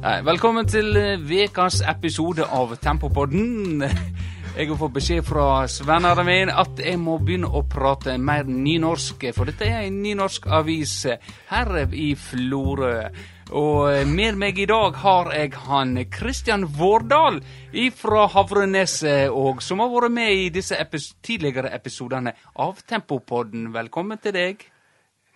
[0.00, 0.96] Velkommen til
[1.28, 3.82] ukas episode av Tempopodden.
[4.56, 9.28] Jeg har fått beskjed fra svennene mine at jeg må begynne å prate mer nynorsk,
[9.36, 10.94] for dette er en nynorsk avis
[11.52, 12.96] her i Florø.
[13.52, 17.42] Og med meg i dag har jeg han Kristian Vårdal
[18.00, 23.68] fra Havreneset, og som har vært med i disse epis tidligere episodene av Tempopodden.
[23.76, 24.70] Velkommen til deg.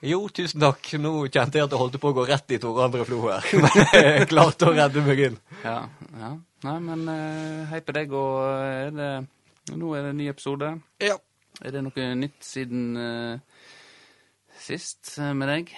[0.04, 0.90] Jo, tusen takk.
[1.00, 3.46] Nå kjente jeg at jeg holdt på å gå rett i Tore André Flo her.
[3.64, 5.38] Men jeg klarte å redde meg inn.
[5.62, 5.78] Ja,
[6.20, 6.34] ja.
[6.64, 9.08] Nei, men uh, hei på deg, og er det,
[9.76, 10.70] nå er det en ny episode.
[11.04, 11.18] Ja.
[11.60, 13.66] Er det noe nytt siden uh,
[14.64, 15.74] sist uh, med deg?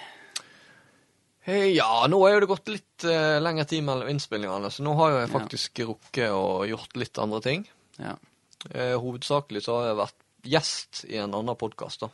[1.47, 5.11] Ja, nå er jo det gått litt uh, lengre tid mellom innspillingene, så nå har
[5.11, 5.89] jo jeg faktisk ja.
[5.91, 7.67] rukket og gjort litt andre ting.
[7.99, 8.15] Ja.
[8.71, 10.17] hovedsakelig så har jeg vært
[10.55, 12.11] gjest i en annen podkast, da.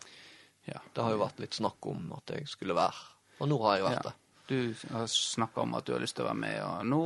[0.70, 0.80] Ja.
[0.94, 3.08] Det har jo vært litt snakk om at jeg skulle være,
[3.40, 4.14] og nå har jeg vært det.
[4.48, 4.58] Du
[4.92, 7.02] har snakka om at du har lyst til å være med, og nå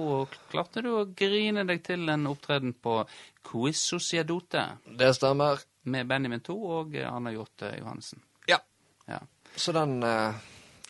[0.52, 2.96] klarte du å grine deg til en opptreden på
[3.46, 4.64] Quiz Sociadote
[4.98, 5.62] Det stemmer.
[5.88, 8.20] med Benjamin 2 og Anna Hjorte Johansen.
[8.50, 8.58] Ja.
[9.06, 9.20] Ja.
[9.56, 10.34] Så den eh,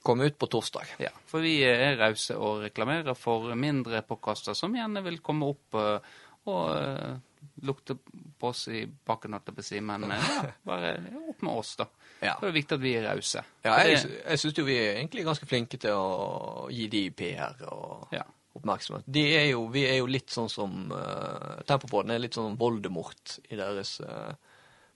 [0.01, 0.95] kom ut på torsdag.
[1.03, 5.75] Ja, for vi er rause og reklamerer for mindre påkaster som gjerne vil komme opp
[5.77, 5.99] eh,
[6.47, 7.17] og eh,
[7.65, 7.95] lukte
[8.39, 10.91] på oss i bakken, holdt jeg på å si, men eh, ja, bare
[11.31, 11.87] opp med oss, da.
[12.21, 12.35] Ja.
[12.41, 13.43] Det er viktig at vi er rause.
[13.65, 17.59] Ja, jeg, jeg syns jo vi er egentlig ganske flinke til å gi de PR
[17.71, 18.23] og Ja.
[18.57, 19.05] oppmerksomhet.
[19.05, 23.35] De er jo, vi er jo litt sånn som uh, Tempopodden er litt sånn Voldemort
[23.51, 24.33] i deres uh,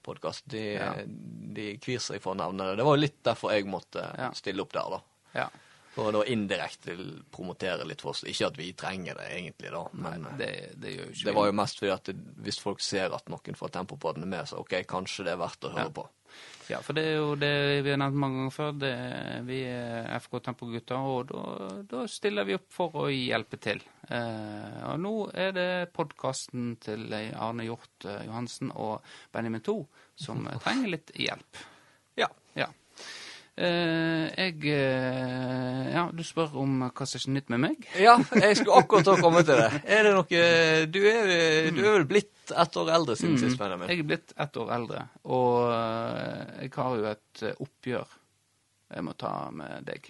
[0.02, 0.48] podkast.
[0.50, 0.92] De, Ja.
[1.06, 2.80] de kvir seg for å nevne det.
[2.80, 4.02] Det var jo litt derfor jeg måtte
[4.34, 5.02] stille opp der, da.
[5.44, 5.46] Ja.
[5.92, 6.94] For å indirekte
[7.34, 8.22] promotere litt for oss.
[8.24, 11.34] Ikke at vi trenger det egentlig, da, men Nei, Det, det gjør jo ikke det
[11.36, 12.10] var jo mest fordi at
[12.46, 15.68] hvis folk ser at noen fra Tempopodden er med, så OK, kanskje det er verdt
[15.68, 15.94] å høre Ja.
[16.00, 16.08] på.
[16.70, 18.70] Ja, for det er jo det vi har nevnt mange ganger før.
[18.80, 18.92] Det,
[19.44, 21.32] vi er FK Tempo-gutter, og
[21.90, 23.82] da, stiller vi opp for å hjelpe til.
[24.08, 29.76] Eh, og nå er det podkasten til Arne Hjort eh, Johansen og Benjamin 2
[30.24, 31.60] som trenger litt hjelp.
[33.52, 37.82] Eh, jeg eh, Ja, du spør om hva som er nytt med meg?
[38.00, 39.82] Ja, jeg skulle akkurat til å komme til det.
[39.84, 40.38] Er det noe
[40.88, 43.90] Du er, du er vel blitt ett år eldre siden sist, Benjamin?
[43.92, 48.16] Jeg er blitt ett år eldre, og eh, jeg har jo et oppgjør
[48.92, 50.08] jeg må ta med deg.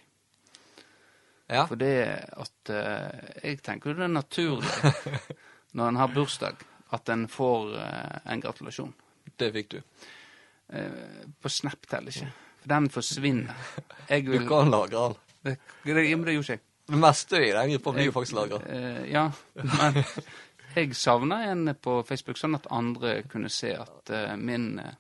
[1.53, 1.67] Ja.
[1.71, 1.93] For det
[2.41, 4.93] at Jeg tenker jo det er naturlig
[5.79, 6.63] når en har bursdag,
[6.95, 8.91] at en får en gratulasjon.
[9.39, 9.79] Det fikk du.
[11.39, 12.33] På Snap teller ikke.
[12.63, 13.55] For den forsvinner.
[14.09, 15.17] Jeg Du kan lagre den.
[15.43, 16.63] det, det, det, det gjorde jeg.
[16.87, 18.59] Det meste i den gruppa blir jo faktisk lagra.
[18.67, 20.03] Eh, ja, men
[20.75, 24.99] jeg savna en på Facebook, sånn at andre kunne se at uh, min eh,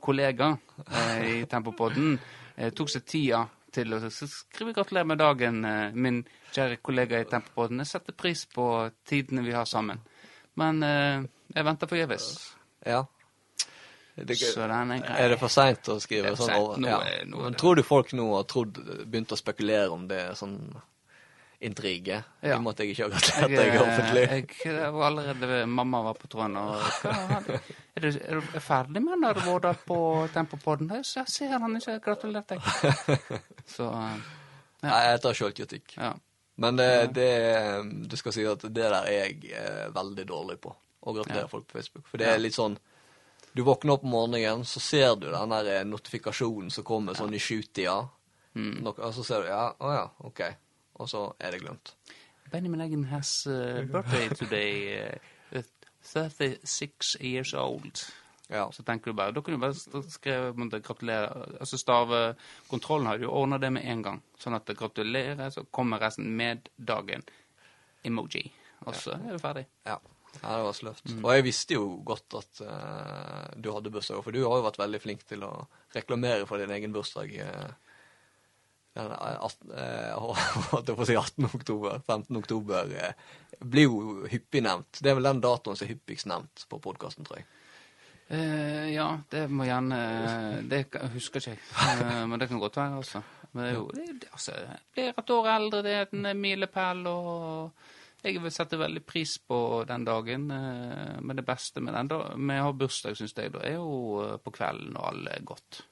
[0.00, 5.60] kollega uh, i Tempopodden uh, tok seg tida til å skrive 'gratulerer med dagen',
[5.92, 6.22] min
[6.54, 7.82] kjære kollega i Tempopodden.
[7.84, 8.64] Jeg setter pris på
[9.06, 10.00] tidene vi har sammen.
[10.56, 12.30] Men jeg venter forgjeves.
[12.88, 13.02] Ja.
[14.26, 15.16] Det, Så den er grei.
[15.24, 16.80] er det for seint å skrive sånn?
[16.82, 16.98] Nå Ja.
[17.26, 20.58] nå Men tror du folk nå har trodd, begynt å spekulere om det er sånn
[21.60, 22.22] intrige?
[22.40, 22.52] Ja.
[22.54, 24.24] I og med at jeg ikke har gratulert deg eh, offentlig?
[24.30, 27.40] jeg, jeg var allerede Mamma var på tråden og hva,
[27.96, 29.98] er, du, er du ferdig med den Vårdal på
[30.34, 30.92] Tempopodden?
[31.00, 32.60] Jeg ser- han ikke har gratulert deg.
[33.76, 34.18] Så eh,
[34.78, 34.92] Ja.
[34.92, 35.96] Nei, jeg tar sjølkritikk.
[35.98, 36.12] ja.
[36.58, 37.26] Men det, det,
[38.10, 40.72] du skal si at det der er jeg eh, veldig dårlig på.
[41.06, 41.50] Å gratulere Ja.
[41.50, 42.06] folk på Facebook.
[42.10, 42.74] For det er litt sånn
[43.58, 47.32] Du våkner opp om morgenen, så ser du den der eh, notifikasjonen som kommer sånn
[47.34, 48.04] i sjutida.
[48.54, 48.76] Mm.
[48.86, 50.42] No, Og så ser du Ja, å ja, OK.
[51.02, 51.90] Og så er det glemt.
[52.52, 54.76] Benjamin Eggen has uh, birthday today.
[55.50, 55.64] Uh,
[56.06, 58.04] 36 years old.
[58.46, 58.68] Ja.
[58.70, 61.58] Så tenker du bare, Da kunne du bare skrevet måte, 'gratulerer'.
[61.58, 64.22] Altså Stavekontrollen har jo ordna det med en gang.
[64.38, 67.26] Sånn at det 'gratulerer', så kommer resten med dagen.
[68.04, 68.52] Emoji.
[68.86, 69.66] Og så er du ferdig.
[69.82, 69.98] Ja.
[70.42, 71.10] Ja, det var sløvt.
[71.10, 71.20] Mm.
[71.24, 74.80] Og jeg visste jo godt at uh, du hadde bursdag, for du har jo vært
[74.80, 75.52] veldig flink til å
[75.96, 77.34] reklamere for din egen bursdag.
[77.42, 77.68] Uh,
[78.98, 79.68] den at-
[80.88, 81.48] jeg på å si 18.
[81.50, 82.00] oktober.
[82.06, 82.40] 15.
[82.40, 85.02] oktober uh, blir jo hyppig nevnt.
[85.02, 87.48] Det er vel den datoen som er hyppigst nevnt på podkasten, tror jeg.
[88.28, 89.98] Eh, ja, det må gjerne
[90.68, 90.82] Det
[91.14, 92.26] husker ikke jeg.
[92.28, 93.22] Men det kan godt være, altså.
[93.52, 94.56] Men det er jo det, det, altså,
[94.92, 97.86] blir et år eldre, det er en milepæl, og
[98.22, 100.50] jeg vil sette veldig pris på den dagen.
[100.50, 103.78] eh, men det beste med den da, med å ha bursdag, syns jeg, da, er
[103.78, 105.82] jo eh, på kvelden når alle er gått,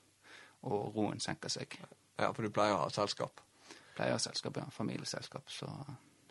[0.66, 1.78] og roen senker seg.
[2.16, 3.40] Ja, for du pleier å ha selskap.
[3.96, 4.66] Pleier å ha selskap, ja.
[4.74, 5.50] Familieselskap.
[5.52, 5.70] Så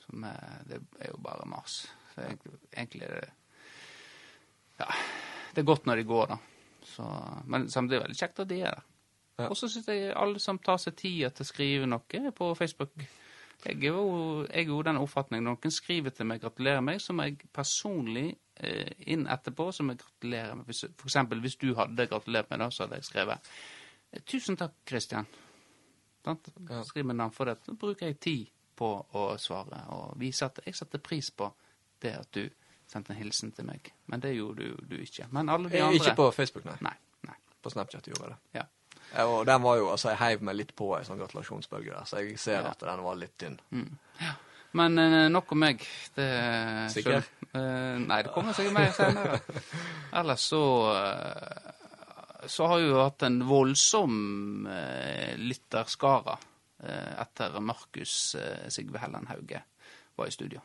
[0.05, 1.85] så med, det er jo bare mas.
[2.13, 2.37] Så jeg,
[2.77, 3.31] egentlig er det
[4.79, 4.89] Ja.
[5.55, 6.37] Det er godt når de går, da.
[6.83, 7.05] Så,
[7.47, 8.83] men samtidig er det veldig kjekt at de er der.
[9.39, 9.47] Ja.
[9.49, 12.93] Og så syns jeg alle som tar seg tida til å skrive noe på Facebook,
[13.65, 17.01] Jeg er jo, jeg er jo den oppfatning når noen skriver til meg 'gratulerer meg',
[17.01, 20.65] så må jeg personlig eh, inn etterpå så må jeg gratulere meg.
[20.65, 23.49] Hvis, for eksempel hvis du hadde gratulert meg, da, så hadde jeg skrevet
[24.11, 25.25] eh, 'Tusen takk, Kristian'.
[26.25, 26.83] Ja.
[26.83, 27.57] Skriv med navn for det.
[27.65, 28.45] Da bruker jeg tid
[28.75, 31.51] på å svare og vise at jeg setter pris på
[32.01, 32.49] det at du
[32.87, 33.91] sendte en hilsen til meg.
[34.05, 35.27] Men det gjorde du, du ikke.
[35.31, 36.77] Men alle de andre Ikke på Facebook, nei.
[36.81, 36.95] Nei.
[37.29, 37.37] nei.
[37.61, 38.59] På Snapchat gjorde jeg det.
[38.59, 38.65] Ja.
[39.13, 42.05] Eh, Og den var jo, altså Jeg heiv meg litt på ei sånn gratulasjonsbølge der,
[42.05, 42.71] så jeg ser Ja.
[42.71, 43.59] at den var litt tynn.
[44.21, 44.33] Ja,
[44.73, 45.85] Men eh, nok om meg.
[46.15, 47.21] Det Sikker?
[47.21, 49.39] selv- Eh, nei, det kommer sikkert mer senere.
[50.19, 50.61] Ellers så
[50.91, 51.71] eh,
[52.47, 56.35] Så har jeg jo hatt en voldsom uh, lytterskare
[56.83, 59.63] eh, etter Markus uh, Sigve Helland Hauge
[60.17, 60.59] var i studio.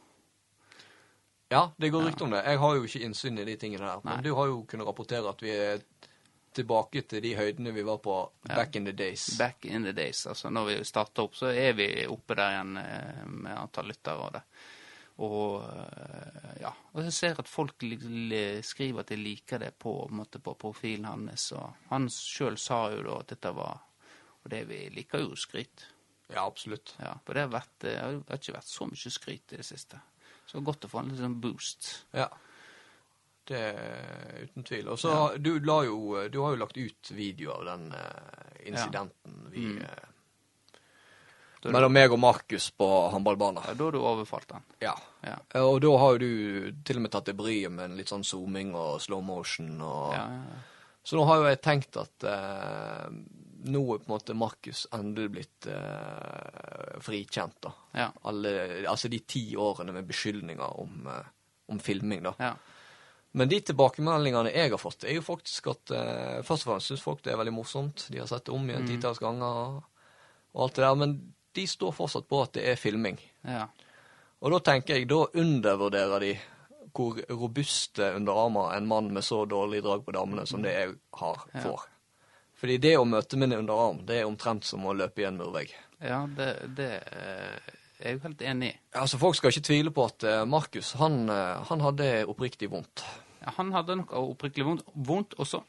[1.50, 2.42] Ja, det går rykter om det.
[2.44, 3.86] Jeg har jo ikke innsyn i de tingene.
[4.04, 4.14] Nei.
[4.16, 5.80] Men du har jo kunnet rapportere at vi er
[6.54, 8.16] tilbake til de høydene vi var på
[8.48, 9.26] back in the days.
[9.38, 10.26] Back in the days.
[10.26, 14.26] altså Når vi starter opp, så er vi oppe der igjen eh, med antall lyttere
[14.26, 14.42] og det.
[15.20, 20.40] Og eh, ja, og jeg ser at folk skriver at de liker det på, på,
[20.40, 21.50] på profilen hans.
[21.52, 23.86] Og han sjøl sa jo da at dette var
[24.40, 25.82] Og det vi liker jo skryt.
[26.30, 26.94] Ja, absolutt.
[26.98, 29.98] Ja, for det har, vært, det har ikke vært så mye skryt i det siste.
[30.48, 31.90] Så godt å få en liten boost.
[32.16, 32.30] Ja.
[33.50, 34.88] Det er uten tvil.
[34.94, 39.40] Og så du la jo Du har jo lagt ut video av den eh, incidenten
[39.50, 39.82] vi Mm.
[39.82, 40.06] eh,
[41.60, 43.60] Da Mellom meg og Markus på håndballbanen.
[43.66, 44.62] Ja, da har du overfalt han.
[44.80, 44.94] Ja.
[45.26, 45.34] Ja.
[45.60, 48.24] Og da har jo du til og med tatt deg bryet med en litt sånn
[48.24, 50.62] zooming og slow motion og Ja, ja, ja.
[51.04, 53.10] Så nå har jo jeg tenkt at eh,
[53.68, 57.72] nå er på en måte Markus endelig blitt eh, frikjent, da.
[57.96, 58.08] Ja.
[58.28, 58.52] Alle,
[58.88, 61.30] altså de ti årene med beskyldninger om, eh,
[61.72, 62.34] om filming, da.
[63.32, 63.38] Ja.
[63.38, 67.02] Men de tilbakemeldingene jeg har fått, er jo faktisk at eh, Først og fremst syns
[67.04, 68.08] folk det er veldig morsomt.
[68.10, 68.88] De har sett det om igjen Mm.
[68.88, 69.82] titalls ganger
[70.54, 70.94] og alt det der.
[70.96, 71.14] Men
[71.54, 73.18] de står fortsatt på at det er filming.
[73.44, 73.68] ja.
[74.42, 76.38] Og da tenker jeg, da undervurderer de
[76.96, 81.42] hvor robuste underarmer en mann med så dårlig drag på damene som det jeg har,
[81.54, 81.60] Ja.
[81.60, 81.80] får.
[82.56, 85.70] Fordi det å møte min underarm, det er omtrent som å løpe i en murvegg.
[86.00, 87.60] Ja, det, det eh,
[88.00, 88.76] er jo helt enig i.
[89.00, 93.04] Altså, Folk skal ikke tvile på at eh, Markus, han, eh, han hadde oppriktig vondt.
[93.40, 95.62] Ja, Han hadde noe oppriktig vondt, vondt også.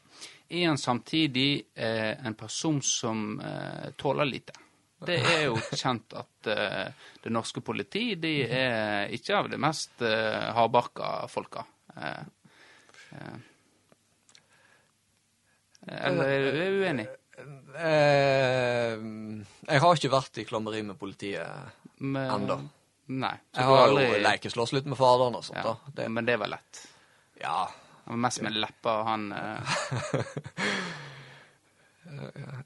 [0.52, 4.56] Er han samtidig eh, en person som eh, tåler lite?
[5.02, 10.04] Det er jo kjent at eh, det norske politi de er ikke av de mest
[10.04, 11.64] eh, hardbarka folka.
[11.96, 12.22] Eh.
[15.82, 17.08] Eller er er du uenig?
[17.42, 18.94] Eh,
[19.68, 21.48] jeg har ikke vært i klammeri med politiet
[21.98, 22.56] Med- ennå.
[23.12, 23.34] Nei.
[23.56, 25.58] Jeg har aldri- jo lekeslåss litt med faderen og sånt.
[25.58, 25.76] ja, da.
[25.96, 26.86] Det, Men det var lett.
[27.40, 27.68] ja.
[28.04, 29.60] Han var mest med lepper, han eh,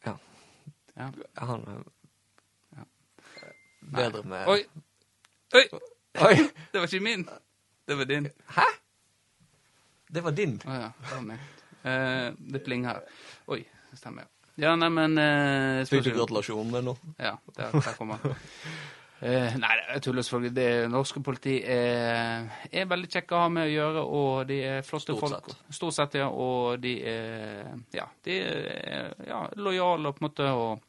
[0.04, 0.18] ja.
[0.96, 1.10] ja.
[1.34, 1.84] Han
[2.76, 2.82] Ja.
[3.36, 4.64] eh, Bedre med Oi!
[5.54, 5.68] Oi!
[6.20, 6.36] Oi!
[6.72, 7.28] Det var ikke min.
[7.86, 8.30] Det var din.
[8.56, 8.64] Hæ?
[10.08, 10.56] Det var din.
[10.64, 11.38] Å ja, det var meg.
[11.84, 13.00] Eh, det plinger.
[13.46, 14.24] Oi, det stemmer.
[14.56, 17.14] Ja, nei, men eh, Fikk du gratulasjon med noe?
[17.20, 18.36] Ja, der, der kommer han.
[19.16, 20.52] Eh, nei, jeg tuller selvfølgelig.
[20.52, 24.82] Det norske politi er, er veldig kjekke å ha med å gjøre, og de er
[24.84, 25.48] flotte Stort folk.
[25.48, 25.72] sett.
[25.78, 26.26] Stort sett, ja.
[26.28, 30.84] Og de er, ja, de er ja, lojale på en måte og,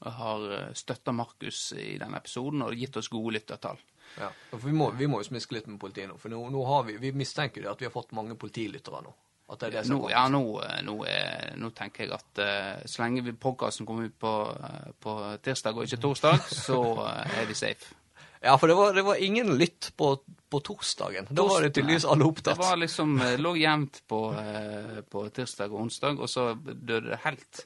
[0.00, 0.46] og har
[0.80, 3.84] støtta Markus i denne episoden og gitt oss gode lyttertall.
[4.16, 4.30] Ja.
[4.50, 6.88] For vi må, vi må jo smiske litt med politiet nå, for nå, nå har
[6.88, 9.12] vi, vi mistenker jo at vi har fått mange politilyttere nå.
[9.52, 10.42] At det er det som Nå, ja, nå,
[10.86, 14.92] nå, er, nå tenker jeg at uh, så lenge vi podkasten kommer ut på, eh,
[15.02, 17.92] på tirsdag og ikke torsdag, så eh, er vi safe.
[18.42, 20.16] Ja, for det var, det var ingen lytt på,
[20.50, 21.28] på torsdagen.
[21.30, 22.58] Da var det tydeligvis alle Det opptatt.
[22.58, 27.20] var liksom, eh, lå jevnt på, eh, på tirsdag og onsdag, og så døde det
[27.22, 27.60] helt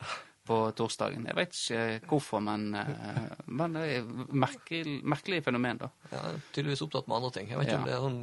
[0.46, 1.24] på torsdagen.
[1.30, 4.04] Jeg vet ikke hvorfor, men, eh, men det er
[4.36, 5.88] merkelig, merkelig fenomen, da.
[6.12, 6.20] Ja,
[6.52, 7.48] tydeligvis opptatt med andre ting.
[7.54, 7.80] Jeg vet ikke Ja.
[7.80, 8.20] om det er sånn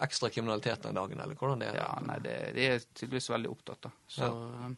[0.00, 1.78] ekstra kriminalitet den dagen, eller hvordan det er.
[1.82, 3.94] Ja, nei, det, de er tydeligvis veldig opptatt, da.
[4.08, 4.72] Så, ja.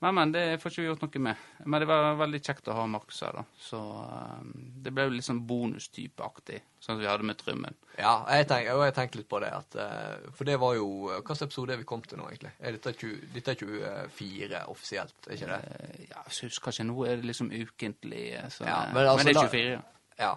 [0.00, 1.40] Men, men, det får ikke vi gjort noe med.
[1.68, 3.42] Men det var veldig kjekt å ha Markus her, da.
[3.60, 4.46] Så eh,
[4.80, 7.76] det ble jo litt sånn bonustypeaktig, sånn som vi hadde med Trymmen.
[7.98, 9.50] Ja, jeg tenker, og jeg tenker litt på det.
[9.52, 10.86] At, eh, for det var jo
[11.18, 12.54] slags episode er vi kommet til nå, egentlig?
[12.64, 15.60] Er dette, 20, dette er 24 offisielt, er ikke det?
[15.80, 16.88] Eh, Ja, jeg husker ikke.
[16.88, 19.50] Nå er det liksom ukentlig, eh, så, Ja, eh, men altså, men det er da-
[19.52, 19.74] 24.
[19.76, 19.82] ja.
[20.20, 20.32] Ja.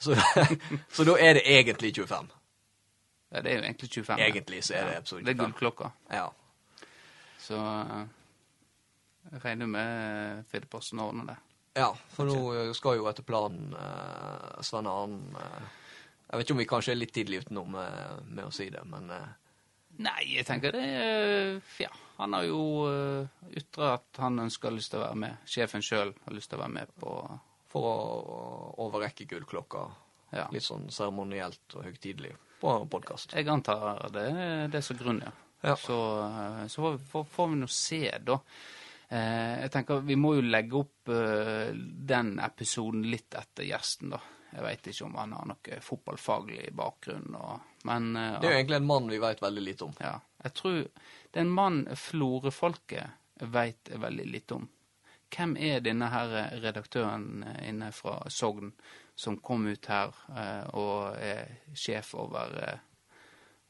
[0.00, 0.14] Så,
[0.96, 2.28] så da er det egentlig 25.
[3.30, 4.18] Ja, det er jo egentlig 25.
[4.18, 4.26] ja.
[4.26, 5.90] Egentlig så er det episode Det er gullklokka.
[6.10, 6.26] Ja.
[7.38, 8.00] Så eh,
[9.30, 11.36] jeg regner med Firdaposten ordner det.
[11.78, 15.68] ja, for nå eh, skal jo etter planen uh, Svein Arnen eh,
[16.30, 18.82] Jeg vet ikke om vi kanskje er litt tidlig utenom med, med å si det,
[18.90, 19.28] men eh,
[20.00, 24.92] Nei, jeg tenker det er Ja, han har jo uh, ytra at han ønsker lyst
[24.92, 25.46] til å være med.
[25.48, 27.14] Sjefen sjøl har lyst til å være med på
[27.70, 27.96] for å
[28.82, 29.84] overrekke gullklokka
[30.30, 30.46] Ja.
[30.52, 33.32] litt sånn seremonielt og høytidelig på podkast.
[33.34, 34.26] Jeg antar det
[34.72, 35.32] det som er grunnen, ja.
[35.60, 35.76] Ja.
[35.76, 38.38] Så, eh, så får, vi, får, vi nå se, da.
[39.08, 44.20] Eh, jeg tenker Vi må jo legge opp eh, den episoden litt etter gjesten, da.
[44.50, 48.60] Jeg veit ikke om han har noe fotballfaglig bakgrunn, og, men eh, Det er jo
[48.62, 49.96] egentlig en mann vi veit veldig lite om.
[50.00, 54.68] ja, jeg tror det er en mann Florø-folket veit veldig lite om.
[55.30, 56.32] Hvem er denne her
[56.62, 58.72] redaktøren inne fra Sogn
[59.20, 62.78] som kom ut her eh, og er sjef over eh,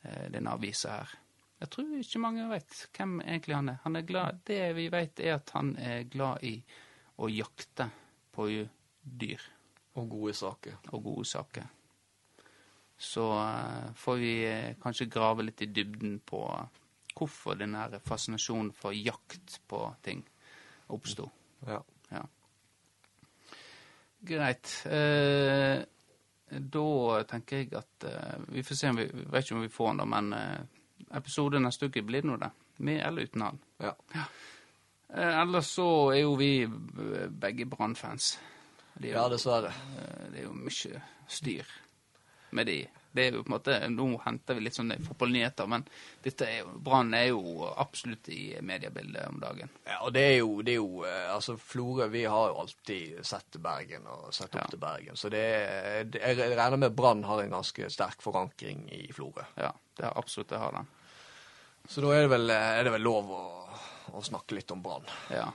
[0.07, 1.17] eh, denne avisa her?
[1.61, 3.81] Jeg tror ikke mange vet hvem egentlig han er.
[3.83, 6.55] Han er glad, det vi vet, er at han er glad i
[7.21, 7.91] å jakte
[8.33, 8.47] på
[9.03, 9.43] dyr
[9.99, 10.79] Og gode saker.
[10.95, 11.67] og gode saker.
[12.97, 13.27] Så
[13.97, 14.33] får vi
[14.81, 16.41] kanskje grave litt i dybden på
[17.17, 20.23] hvorfor denne fascinasjonen for jakt på ting
[20.89, 21.29] oppsto.
[21.67, 21.83] Ja.
[24.21, 24.29] Ja.
[24.29, 24.73] Greit.
[24.87, 25.83] Eh,
[26.51, 29.87] da tenker jeg at eh, Vi får se om vi vet ikke om vi får
[29.93, 30.61] han, da, men eh,
[31.17, 32.51] episode neste uke blir det nå det.
[32.79, 33.59] Med eller uten han.
[33.81, 33.95] ja.
[35.11, 38.39] Eh, ellers så er jo vi begge Brann-fans.
[39.03, 39.73] Ja, dessverre.
[39.99, 41.67] Eh, Det er jo mye styr
[42.53, 42.77] med de.
[43.13, 45.83] Det er jo på en måte, Nå henter vi litt sånne fotballnyheter, men
[46.23, 49.73] dette er jo, Brann er jo absolutt i mediebildet om dagen.
[49.89, 53.25] Ja, og det er jo, det er jo eh, Altså, Florø, vi har jo alltid
[53.27, 54.69] sett Bergen og sett opp Ja.
[54.71, 55.17] til Bergen.
[55.19, 59.43] Så det, er- det, jeg regner med Brann har en ganske sterk forankring i Florø.
[59.59, 60.87] Ja, det har absolutt det har den.
[61.91, 63.43] Så da er det vel, er det vel lov å,
[64.15, 65.09] å snakke litt om Brann.
[65.35, 65.49] Ja.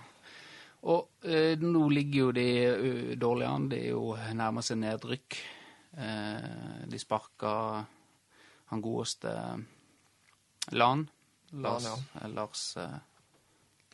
[0.85, 3.69] Og eh, nå ligger jo de uh, dårlig an.
[3.71, 5.37] De er jo nærmer seg nedrykk.
[5.97, 7.85] Eh, de sparka
[8.71, 9.31] han godeste
[10.71, 11.05] Lan.
[11.51, 12.27] Lars, Lan, ja.
[12.27, 12.97] Lars eh,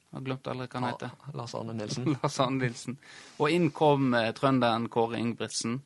[0.07, 1.11] Jeg har glemt aldri hva han heter.
[1.37, 2.07] Lars Arne Nilsen.
[2.17, 2.97] Lars Arne Nilsen.
[3.37, 5.77] Og inn kom eh, trønderen Kåre Ingebrigtsen.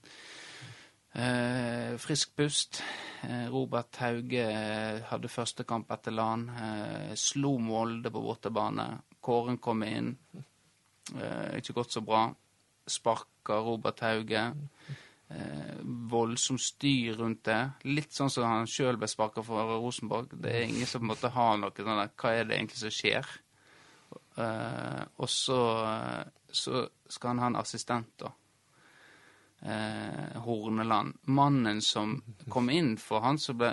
[1.16, 2.82] Eh, frisk pust.
[3.24, 6.48] Eh, Robert Hauge eh, hadde første kamp etter LAN.
[6.50, 8.88] Eh, slo Molde på bortebane.
[9.26, 10.14] Kåren kom inn.
[11.16, 12.28] Eh, ikke gått så bra.
[12.88, 14.46] Sparka Robert Hauge.
[15.30, 15.78] Eh,
[16.12, 17.62] voldsomt styr rundt det.
[17.90, 20.36] Litt sånn som han sjøl ble sparka for Rosenborg.
[20.38, 22.82] Det er ingen som på en måte har noe sånn der Hva er det egentlig
[22.84, 23.32] som skjer?
[24.38, 25.60] Eh, og så,
[26.52, 28.32] så skal han ha en assistent, da.
[29.66, 31.18] Eh, Horneland.
[31.22, 33.72] Mannen som kom inn for han som ble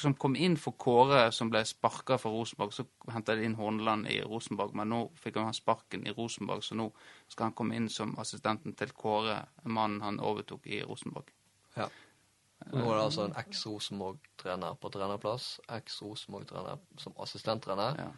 [0.00, 2.72] Som kom inn for Kåre, som ble sparka fra Rosenborg.
[2.74, 2.82] Så
[3.14, 6.88] henta de inn Horneland i Rosenborg, men nå fikk han sparken i Rosenborg, så nå
[7.28, 11.30] skal han komme inn som assistenten til Kåre, mannen han overtok i Rosenborg.
[11.76, 11.86] Ja.
[12.72, 15.60] Nå er det altså en eks-Rosenborg-trener på trenerplass.
[15.78, 18.02] Eks-Rosenborg-trener som assistenttrener.
[18.02, 18.10] Ja.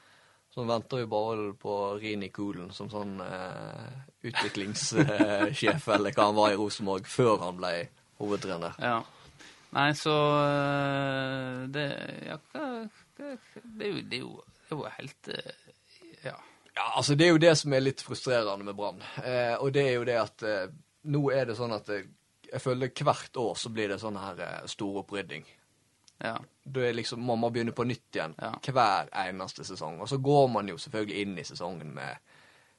[0.56, 6.54] Så venter vi bare på Rini Kulen som sånn eh, utviklingssjef, eller hva han var
[6.54, 7.72] i Rosenborg, før han ble
[8.22, 8.78] hovedtrener.
[8.80, 9.02] Ja.
[9.76, 11.84] Nei, så øh, Det
[12.24, 12.70] Ja, det,
[13.18, 13.28] det,
[13.76, 14.32] det, er jo,
[14.70, 15.52] er jo helt øh,
[16.22, 16.38] Ja.
[16.72, 19.04] Ja, altså Det er jo det som er litt frustrerende med Brann.
[19.20, 20.72] Eh, og det er jo det at eh,
[21.12, 22.08] nå er det sånn at eh,
[22.48, 25.44] jeg føler hvert år så blir det sånn her eh, stor opprydding.
[26.22, 26.38] Ja.
[26.64, 28.52] Da er liksom, må man begynne på nytt igjen Ja.
[28.62, 30.00] hver eneste sesong.
[30.00, 32.16] Og så går man jo selvfølgelig inn i sesongen med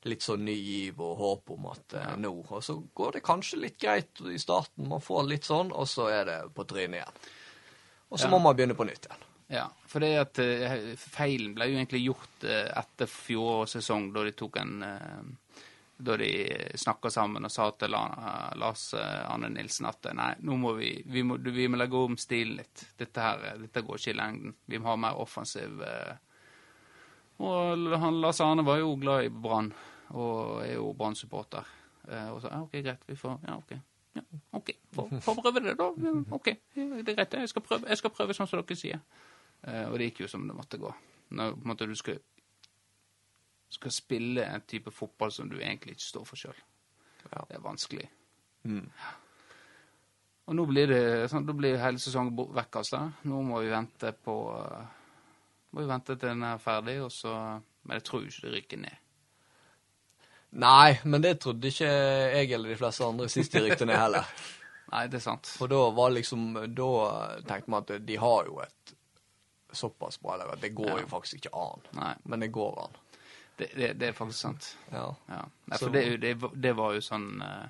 [0.07, 3.59] litt sånn ny giv og håp om at eh, nå Og så går det kanskje
[3.59, 7.17] litt greit i starten, man får litt sånn, og så er det på trynet igjen.
[8.11, 8.31] Og så Ja.
[8.31, 9.23] må man begynne på nytt igjen.
[9.49, 14.23] Ja, for det at eh, feilen ble jo egentlig gjort eh, etter fjorårets sesong, da
[14.23, 15.21] de tok en eh,
[15.97, 16.29] Da de
[16.77, 20.91] snakka sammen og sa til Lars eh, Arne Nilsen at eh, nei, nå må vi
[21.09, 22.83] vi må, vi må legge om stilen litt.
[22.99, 24.53] Dette her, eh, dette går ikke i lengden.
[24.69, 25.81] Vi må ha mer offensiv.
[27.41, 29.71] Og han Lars Arne var jo glad i Brann,
[30.13, 31.65] og er jo Brann-supporter.
[32.07, 33.73] Og så ja, OK, greit, vi får Ja, OK.
[34.17, 34.23] Ja,
[34.57, 35.91] OK, får prøve det, da.
[36.33, 37.35] OK, det er greit.
[37.41, 39.03] Jeg skal prøve, jeg skal prøve sånn som dere sier.
[39.89, 40.93] Og det gikk jo som det måtte gå.
[41.37, 42.21] Når måte, du skal,
[43.69, 46.59] skal spille en type fotball som du egentlig ikke står for sjøl.
[47.31, 47.41] Ja.
[47.49, 48.09] Det er vanskelig.
[48.63, 48.85] Mm.
[50.47, 53.01] Og nå blir det sånn, da blir hele sesongen vekk, altså.
[53.27, 54.93] Nå må vi vente på eh,
[55.75, 57.33] Må vi vente til den er ferdig, og så
[57.83, 59.03] Men jeg tror ikke det rykker ned.
[60.63, 64.29] Nei, men det trodde ikke jeg eller de fleste andre sist de rykte ned heller.
[64.93, 65.49] Nei, det er sant.
[65.59, 66.87] For da var liksom Da
[67.49, 68.93] tenkte man at de har jo et
[69.75, 71.01] såpass bra lag at det går Ja.
[71.03, 71.83] jo faktisk ikke an.
[71.99, 72.95] Nei, Men det går an.
[73.57, 74.69] Det, det, det er faktisk sant.
[74.91, 75.07] Ja.
[75.27, 75.41] Ja.
[75.65, 77.65] Nei, for det, det, var- jo sånn uh,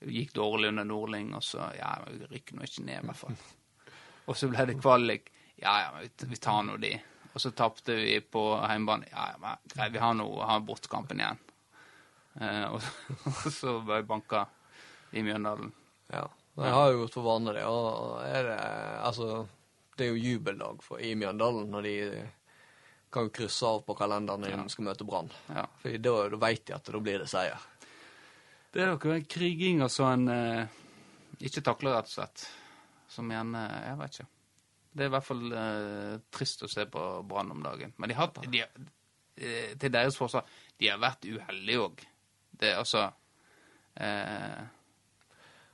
[0.00, 3.36] gikk dårlig under Nordling, og så Ja, vi rykker nå ikke ned, i hvert fall.
[4.28, 5.30] og så ble det kvalik.
[5.58, 6.94] Ja, ja, vi, vi tar nå de.
[7.34, 9.10] Og så tapte vi på hjemmebane.
[9.12, 11.44] Ja, ja, men greit, vi har nå har bortkampen igjen.
[12.38, 12.88] Uh, og,
[13.34, 14.46] og så ble jeg banka
[15.12, 15.72] i Mjøndalen.
[16.12, 16.24] Ja.
[16.58, 18.58] Jeg har jo for vane det, og er det
[19.04, 19.44] Altså,
[19.94, 21.94] det er jo jubeldag for, i Mjøndalen når de
[23.12, 25.30] kan jo krysse av på kalenderen når de skal møte Brann.
[25.54, 25.64] Ja.
[25.80, 27.66] For da, da veit de at da blir det seier.
[28.72, 30.80] Det er noe kriging og sånn eh,
[31.48, 32.44] ikke takler, rett og slett.
[33.08, 34.28] Som gjerne Jeg vet ikke.
[34.92, 37.94] Det er i hvert fall eh, trist å se på Brann om dagen.
[37.96, 38.64] Men de har, de,
[39.38, 40.48] eh, til deres forsvar,
[40.78, 42.02] de har vært uheldige òg.
[42.58, 43.06] Det er altså
[44.02, 44.66] eh,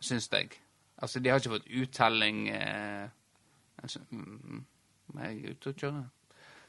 [0.05, 0.51] Syns jeg.
[1.01, 3.09] Altså, de har ikke fått uttelling eh,
[3.83, 4.61] altså, mm,
[5.19, 6.05] Er jeg ute og kjører?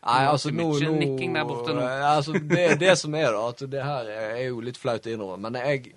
[0.06, 1.82] Nei, altså nå, nikking der borte nå.
[1.82, 5.50] Altså, det, det som er, da, at det her er jo litt flaut å innrømme,
[5.50, 5.96] men jeg,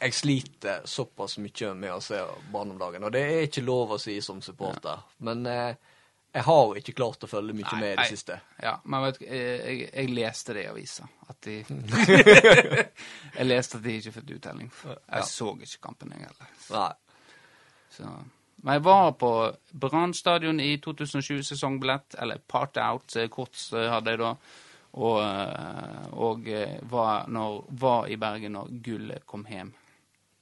[0.00, 2.18] jeg sliter såpass mye med å se
[2.50, 3.06] barn om dagen.
[3.06, 5.94] Og det er ikke lov å si som supporter, men eh,
[6.34, 8.04] jeg har ikke klart å følge mye Nei, med i nei.
[8.04, 8.40] det siste.
[8.62, 11.06] Ja, men vet du, jeg, jeg, leste det i avisa.
[11.30, 11.54] At de
[13.38, 14.72] Jeg leste at de ikke fikk uttelling.
[14.84, 16.50] Jeg så ikke kampen, jeg heller.
[16.74, 16.90] Nei.
[17.94, 18.10] Så.
[18.62, 19.30] Men jeg var på
[19.70, 24.32] Brann stadion i 2007-sesongbillett, eller Part Out, eh, kort eh, hadde jeg da.
[24.98, 26.48] Og, eh, og
[26.90, 29.70] var, når, var i Bergen når gullet kom hjem.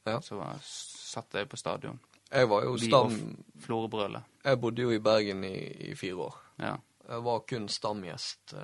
[0.07, 0.21] Ja.
[0.25, 2.01] Så var, satt jeg på stadion.
[2.31, 3.13] Jeg var jo stam...
[4.47, 5.57] Jeg bodde jo i Bergen i,
[5.91, 6.41] i fire år.
[6.63, 6.73] Ja.
[7.07, 8.57] Jeg var kun stamgjest,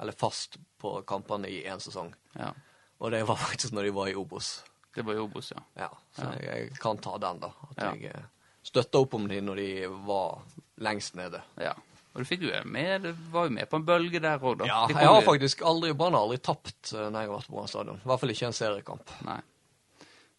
[0.00, 2.14] eller fast, på kampene i én sesong.
[2.38, 2.54] ja.
[2.96, 4.62] Og det var faktisk når de var i Obos.
[4.94, 5.60] Det var i Obos, ja.
[5.76, 7.50] Ja, så Jeg, jeg kan ta den, da.
[7.68, 8.22] At jeg
[8.66, 9.68] støtta opp om dem når de
[10.08, 10.40] var
[10.82, 11.42] lengst nede.
[11.62, 11.74] ja.
[12.16, 14.64] Og du fikk jo med, du var jo med på en bølge der òg, da.
[14.70, 17.56] Ja, jeg har faktisk aldri Brann har aldri tapt eh, når jeg har vært på
[17.58, 17.98] Brann stadion.
[18.00, 19.10] I hvert fall ikke en seriekamp.
[19.26, 19.34] Nei.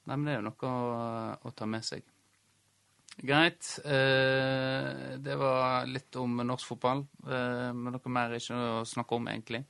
[0.07, 0.95] Nei, men det er jo noe å,
[1.45, 2.01] å ta med seg.
[3.29, 3.69] Greit.
[3.85, 4.89] Eh,
[5.21, 7.05] det var litt om norsk fotball.
[7.29, 9.61] Eh, men noe mer er ikke å snakke om, egentlig.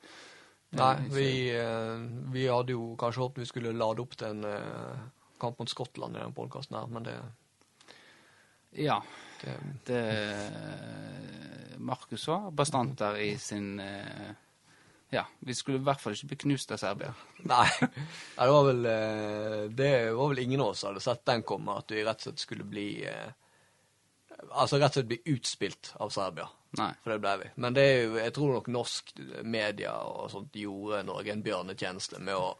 [0.80, 4.48] Nei, Eh, vi, eh, vi hadde jo kanskje håpet vi skulle lade opp til en
[5.40, 7.18] kamp mot Skottland i den podkasten her, men det,
[8.70, 9.02] Ja.
[9.42, 10.02] det Det
[11.78, 14.30] Markus var bastant der i sin eh,
[15.10, 17.14] Ja, vi skulle i hvert fall ikke bli knust av Serbia.
[17.48, 17.64] Nei.
[17.80, 17.88] Nei,
[18.44, 21.78] det var vel eh, Det var vel ingen av oss som hadde sett den komme,
[21.78, 23.28] at vi rett og slett skulle bli eh,
[24.50, 26.46] Altså rett og slett bli utspilt av Serbia.
[26.78, 26.92] Nei.
[27.02, 27.48] For det ble vi.
[27.64, 32.20] Men det er jo, jeg tror nok norsk media og sånt gjorde Norge en bjørnetjeneste
[32.22, 32.52] med å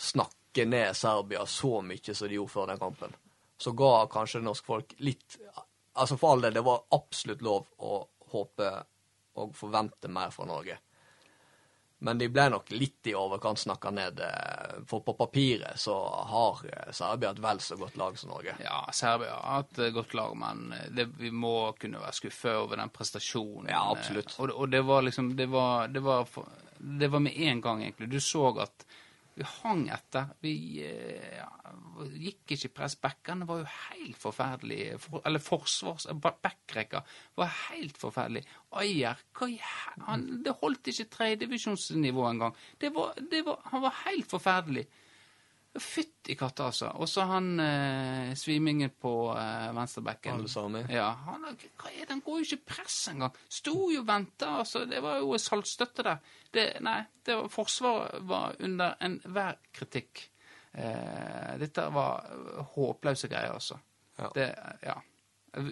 [0.00, 3.18] snakke ned Serbia så mye som de gjorde før den kampen.
[3.60, 5.36] Så ga kanskje norsk folk litt
[6.00, 7.96] Altså for all del, det var absolutt lov å
[8.32, 8.68] håpe
[9.42, 10.76] og forvente mer fra Norge.
[12.06, 14.20] Men de ble nok litt i overkant snakka ned.
[14.24, 15.96] eh, For på papiret så
[16.30, 18.54] har eh, Serbia et vel så godt lag som Norge.
[18.64, 22.94] Ja, Serbia har hatt godt lag, men det, vi må kunne være skuffa over den
[22.94, 23.68] prestasjonen.
[23.74, 24.32] Ja, absolutt.
[24.38, 27.82] Og, og det var liksom Det var, det var, for, det var med en gang,
[27.84, 28.08] egentlig.
[28.14, 28.86] Du så at
[29.40, 30.32] vi hang etter.
[30.44, 31.48] Vi eh, ja,
[32.12, 32.96] gikk ikke i press.
[33.00, 34.98] Backene var jo helt forferdelige.
[35.00, 36.08] For, eller forsvars...
[36.20, 37.02] Backrekka
[37.40, 38.44] var helt forferdelig.
[38.80, 39.20] Ayer
[40.06, 42.56] han, Det holdt ikke tredjedivisjonsnivå engang.
[42.80, 44.86] Det var, det var, han var helt forferdelig.
[45.78, 46.88] Fytti katta, altså.
[46.98, 50.42] Og så han eh, svimingen på eh, venstrebekken.
[50.50, 50.88] Sammen.
[50.90, 52.08] Ja, han, hva er det?
[52.10, 53.36] han går jo ikke i press engang.
[53.48, 54.82] Sto jo og venta, altså.
[54.90, 56.18] Det var jo saltstøtte der.
[56.50, 60.24] Det, nei, det var, Forsvaret var under enhver kritikk.
[60.72, 62.26] Eh, dette var
[62.74, 63.78] håpløse greier, altså.
[64.18, 64.30] Ja.
[64.34, 64.48] Det,
[64.82, 64.96] ja.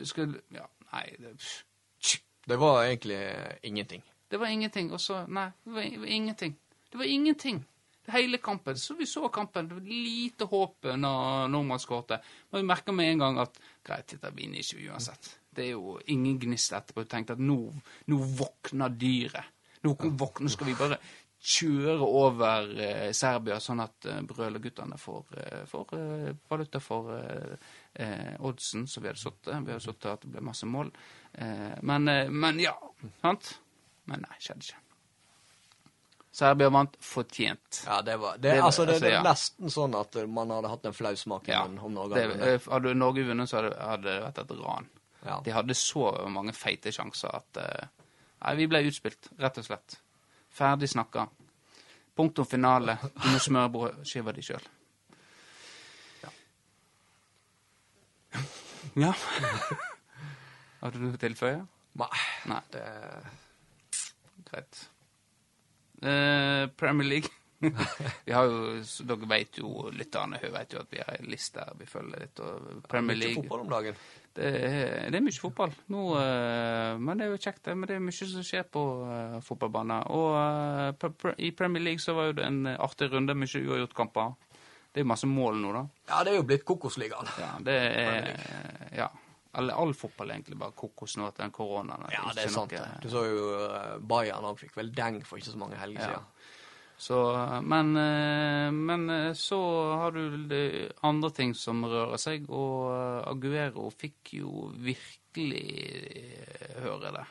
[0.06, 1.34] Skulle Ja, nei det.
[2.48, 3.18] Det var egentlig
[3.62, 4.02] ingenting.
[4.30, 4.92] det var ingenting.
[4.92, 6.54] Og så Nei, det var, det var ingenting.
[6.92, 7.64] Det var ingenting.
[8.09, 8.79] Hele kampen.
[8.81, 9.68] Så vi så kampen.
[9.68, 12.25] Det var lite håp når Norman skåret.
[12.51, 15.31] Men vi merka med en gang at greit, dette vinner ikke vi uansett.
[15.53, 17.05] Det er jo ingen gnist etterpå.
[17.05, 17.59] Jeg tenkte at nå,
[18.09, 19.55] nå våkner dyret.
[19.85, 20.99] Nå våkner, skal vi bare
[21.38, 27.71] kjøre over eh, Serbia, sånn at eh, brølerguttene får, eh, får eh, valuta for eh,
[27.94, 29.47] eh, oddsen som vi hadde satt.
[29.47, 30.90] Vi hadde satt at det ble masse mål.
[31.38, 32.75] Eh, men, eh, men ja,
[33.23, 33.55] sant?
[34.11, 34.83] Men nei, skjedde ikke.
[36.38, 37.81] Serbia vant fortjent.
[37.88, 39.22] Ja, det var det, Det altså, det, er altså, ja.
[39.27, 42.29] nesten sånn at man hadde hatt en flau smak i Ja, munnen om Norge hadde
[42.37, 42.53] vunnet.
[42.62, 44.87] eh, hadde Norge vunnet, så hadde, hadde det vært et ran.
[45.27, 45.40] Ja.
[45.44, 47.88] De hadde så mange feite sjanser at eh,
[48.38, 49.96] Nei, vi ble utspilt, rett og slett.
[50.55, 51.24] Ferdig snakka.
[52.14, 52.94] Punktum finale.
[53.18, 54.62] Du må smøre brødskiva di sjøl.
[58.98, 59.11] Ja.
[60.81, 61.59] Hadde du noe å tilføye?
[61.98, 62.61] Nei, Nei.
[62.74, 62.85] det
[64.48, 64.81] Greit.
[66.02, 67.30] Eh, Premier League.
[68.24, 71.88] vi har jo, Dere vet jo, lytterne vet jo at vi har en liste vi
[71.90, 72.42] følger litt.
[72.44, 73.98] Og Premier Mye fotball om dagen.
[74.38, 75.74] det er, det er mye fotball.
[75.90, 77.74] Nå, eh, men det er jo kjekt, det.
[77.74, 80.06] Men det er mye som skjer på uh, fotballbanen.
[80.14, 84.37] Og eh, pre- i Premier League så var jo det en artig runde, mye uavgjortkamper.
[84.94, 85.82] Det er masse mål nå, da.
[86.12, 87.26] Ja, det er jo blitt Kokosligaen.
[87.42, 88.30] Ja, det er
[89.02, 89.11] Ja.
[89.56, 92.04] Eller all fotball egentlig bare kokos nå etter den koronaen.
[92.12, 92.72] Ja, det er sant.
[92.72, 96.00] noe- Du så jo uh, Bayern òg fikk vel deng for ikke så mange helger
[96.02, 96.08] Ja.
[96.08, 96.24] siden.
[96.98, 97.16] Så,
[97.62, 99.58] men, eh, men eh, så
[100.00, 105.62] har du andre ting som rører seg, og eh, Aguero fikk jo virkelig
[106.18, 107.22] eh, høre det.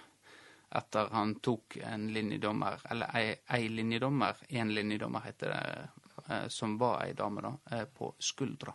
[0.80, 6.78] Etter han tok en linjedommer, eller ei, ei linjedommer, én linjedommer heter det, eh, som
[6.80, 8.72] var ei dame, da, eh, på skuldra.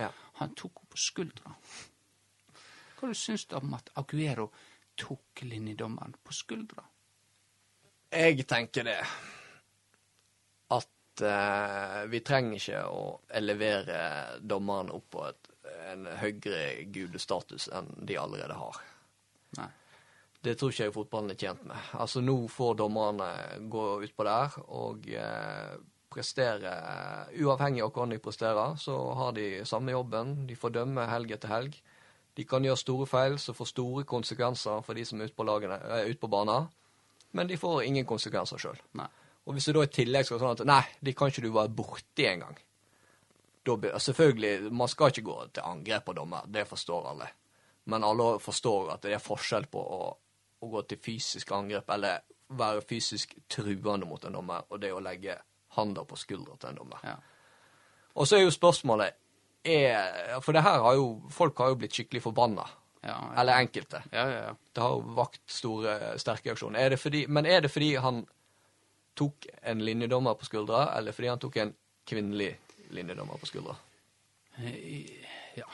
[0.00, 0.08] Ja.
[0.40, 1.52] Han tok henne på skuldra.
[3.00, 4.50] Hva du syns du om at Aguero
[5.00, 6.84] tok linjedommeren på skuldra?
[8.12, 8.98] Jeg tenker det
[10.76, 13.04] at eh, vi trenger ikke å
[13.40, 14.00] elevere
[14.42, 15.48] dommeren opp på et,
[15.88, 18.82] en høyere gudestatus enn de allerede har.
[19.56, 19.70] Nei.
[20.40, 21.88] Det tror ikke jeg fotballen er tjent med.
[22.00, 23.30] Altså Nå får dommerne
[23.72, 26.74] gå utpå der og eh, prestere
[27.38, 30.34] Uavhengig av hvordan de presterer, så har de samme jobben.
[30.48, 31.80] De får dømme helg etter helg.
[32.36, 35.46] De kan gjøre store feil som får store konsekvenser for de som er ute på,
[35.46, 36.68] lagene, er ute på banen,
[37.36, 38.78] men de får ingen konsekvenser sjøl.
[39.46, 41.74] Og hvis det da i tillegg skal sånn at nei, de kan ikke du være
[41.74, 42.58] borti engang.
[43.66, 47.28] Selvfølgelig, man skal ikke gå til angrep på dommer, det forstår alle.
[47.90, 50.10] Men alle forstår at det er forskjell på å,
[50.60, 52.22] å gå til fysisk angrep eller
[52.58, 55.36] være fysisk truende mot en dommer, og det å legge
[55.76, 57.02] handa på skuldra til en dommer.
[57.04, 57.16] Ja.
[58.18, 59.18] Og så er jo spørsmålet
[59.64, 62.64] er, For det her har jo Folk har jo blitt skikkelig forbanna.
[63.02, 63.40] Ja, ja.
[63.40, 64.02] Eller enkelte.
[64.12, 64.54] Ja, ja, ja.
[64.72, 66.80] Det har jo vakt store, sterke reaksjoner.
[66.80, 68.26] Er men er det fordi han
[69.16, 71.74] tok en linjedommer på skuldra, eller fordi han tok en
[72.06, 72.56] kvinnelig
[72.90, 73.76] linjedommer på skuldra?
[75.56, 75.66] Ja,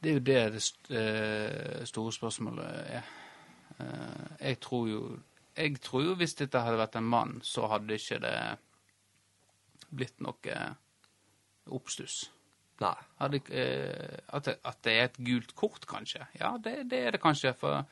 [0.00, 0.62] det er jo det det
[0.98, 2.66] eh, store spørsmålet
[2.98, 3.02] er.
[3.78, 5.18] Eh, Jeg tror jo
[5.56, 8.58] Jeg tror jo hvis dette hadde vært en mann, så hadde ikke det
[9.94, 10.56] blitt noe
[11.70, 12.30] oppstuss.
[12.82, 12.96] Nei.
[13.20, 16.26] Hadde, eh, at, det, at det er et gult kort, kanskje.
[16.40, 17.54] Ja, det, det er det kanskje.
[17.58, 17.84] For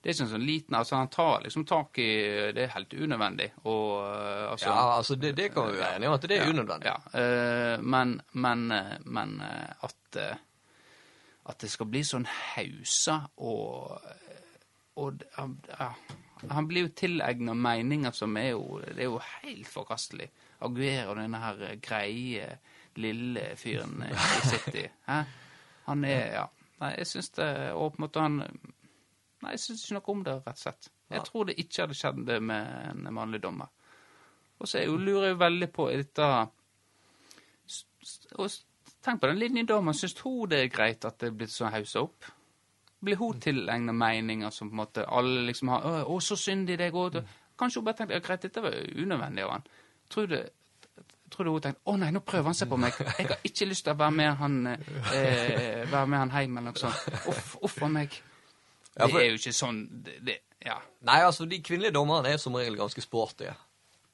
[0.00, 2.08] det er ikke en sånn liten altså Han tar liksom tak i
[2.56, 3.50] Det er helt unødvendig.
[3.68, 6.46] Og eh, altså Ja, altså, det, det kan vi være enige om at det er
[6.46, 6.94] ja, unødvendig.
[6.94, 10.20] Ja, eh, men, men, eh, men at,
[11.52, 14.00] at det skal bli sånn hausa og,
[15.04, 15.92] og ja,
[16.48, 20.30] Han blir jo tilegna meninger som er jo Det er jo helt forkastelig.
[20.64, 22.54] Aguero, denne her greie,
[23.00, 24.14] lille fyren i
[24.48, 24.86] City.
[25.08, 25.22] Hæ?
[25.86, 26.46] Han er Ja.
[26.80, 30.22] Nei, jeg syns det Og på en måte han Nei, jeg syns ikke noe om
[30.24, 30.88] det, rett og slett.
[31.10, 33.68] Jeg tror det ikke hadde skjedd det med en mannlig dommer.
[34.60, 36.26] Og så lurer jeg jo- veldig på dette
[38.38, 38.50] og
[39.00, 39.96] Tenk på den linjedommeren.
[39.96, 42.24] Syns hun det er greit at det er blitt så haussa opp?
[43.00, 46.92] Blir hun tilegna meninger som på en måte alle liksom har 'Å, så syndig det
[46.92, 47.24] går'.
[47.58, 49.66] Kanskje hun bare tenkte ja, 'Greit, dette var unødvendig av han'.
[50.10, 50.48] Tror du
[51.30, 52.92] Tror du hun tenkte 'Å nei, nå prøver han seg på meg'.
[53.18, 56.72] 'Jeg har ikke lyst til å være med han eh, være med han hjem', eller
[56.72, 57.28] noe sånt.
[57.28, 58.10] Uff, uff a meg.
[58.98, 60.78] Ja, Det for- er jo ikke sånn det, det, Ja.
[61.02, 63.46] Nei, altså, de kvinnelige dommerne er som regel ganske sporty.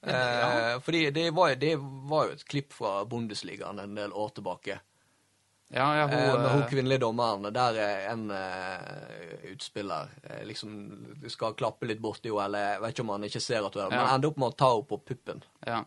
[0.06, 4.78] Eh, fordi det var, det var jo et klipp fra Bundesligaen en del år tilbake.
[5.74, 11.16] Ja, ja, hun, Eh, hun eh, kvinnelige dommeren, der er en eh, utspiller eh, liksom
[11.28, 13.82] skal klappe litt borti henne, eller jeg vet ikke om han ikke ser at hun
[13.82, 14.04] er Ja.
[14.04, 15.42] men ender opp med å ta henne på puppen.
[15.66, 15.84] ja.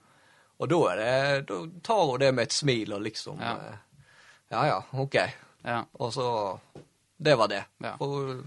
[0.59, 3.53] Og da er det, da tar hun det med et smil og liksom Ja.
[3.69, 3.77] eh,
[4.51, 5.15] Ja ja, OK.
[5.63, 5.83] ja.
[5.99, 6.59] Og så
[7.21, 7.65] Det var det.
[7.83, 7.97] Ja.
[7.97, 8.43] For,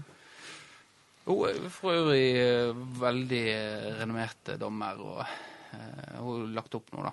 [1.25, 6.91] Hun er for øvrig eh, veldig eh, renommert dommer, og uh, hun har lagt opp
[6.91, 7.11] nå, da,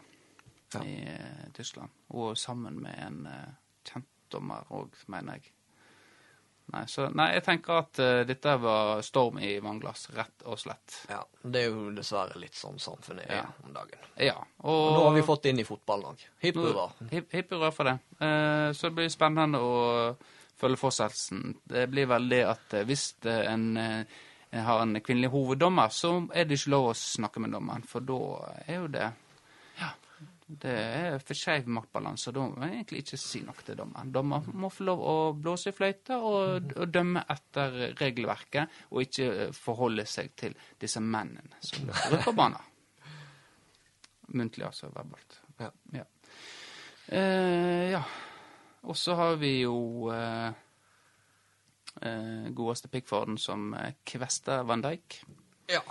[0.74, 0.80] Ja.
[0.82, 1.90] i Tyskland.
[2.10, 3.52] Hun er sammen med en uh,
[3.86, 5.52] kjent dommer òg, mener jeg.
[6.72, 11.00] Nei, så, nei, jeg tenker at uh, dette var storm i vannglass, rett og slett.
[11.10, 13.46] ja, det er jo dessverre litt sånn samfunnet er Ja.
[13.64, 13.98] om dagen.
[14.16, 14.36] Ja.
[14.62, 16.26] Og Og nå har vi fått det inn i fotballen òg.
[16.44, 16.88] Hipp hurra.
[17.10, 17.96] Hipp hurra for det.
[18.20, 20.16] Uh, så det blir spennende å
[20.60, 21.56] følge fortsettelsen.
[21.66, 24.04] Det blir vel det at eh, hvis en
[24.52, 28.18] har en kvinnelig hoveddommer, så er det ikke lov å snakke med dommeren, for da
[28.66, 29.06] er jo det
[30.50, 34.10] det er for skeiv maktbalanse, og da må jeg egentlig ikke si noe til dommeren.
[34.12, 39.28] Dommer må få lov å blåse i fløyta og, og dømme etter regelverket, og ikke
[39.46, 42.66] eh, forholde seg til disse mennene som løper på banen.
[44.34, 44.90] Muntlig, altså.
[44.94, 45.38] Verbalt.
[45.58, 45.70] Ja.
[45.94, 46.04] Ja.
[47.06, 48.02] Eh, ja.
[48.90, 50.50] Og så har vi jo eh,
[52.02, 53.74] eh, godeste Pickforden som
[54.06, 55.22] kvester Van Dijk.
[55.70, 55.82] Ja.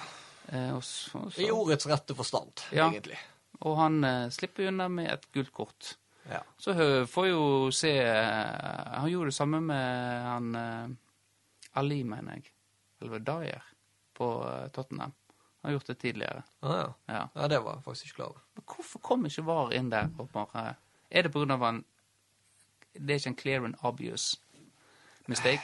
[0.51, 1.25] Eh, også.
[1.37, 2.87] I så, ordets rette forstand, Ja.
[2.89, 3.19] egentlig.
[3.67, 5.95] Og han eh, slipper unna med et gult kort.
[6.29, 6.43] Ja.
[6.61, 6.75] Så
[7.09, 7.43] får jo
[7.73, 12.51] se eh, Han gjorde det samme med han eh, Ali, mener jeg.
[13.01, 13.65] Eller Dyer
[14.13, 14.29] på
[14.75, 15.13] Tottenham.
[15.61, 16.43] Han har gjort det tidligere.
[16.59, 16.93] Ah, ja.
[17.05, 17.27] Ja.
[17.35, 18.43] ja, det var jeg faktisk ikke klar over.
[18.55, 20.75] Men hvorfor kom ikke VAR inn der bare
[21.09, 21.57] Er det pga.
[21.57, 21.83] han
[22.93, 24.41] det er ikke en clear and obvious
[25.27, 25.63] mistake?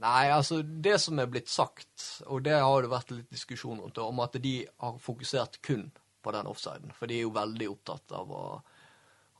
[0.00, 3.98] Nei, altså det som er blitt sagt, og det har det vært litt diskusjon rundt,
[3.98, 5.90] om at de har fokusert kun
[6.22, 6.92] på den offsiden.
[6.96, 8.42] For de er jo veldig opptatt av å,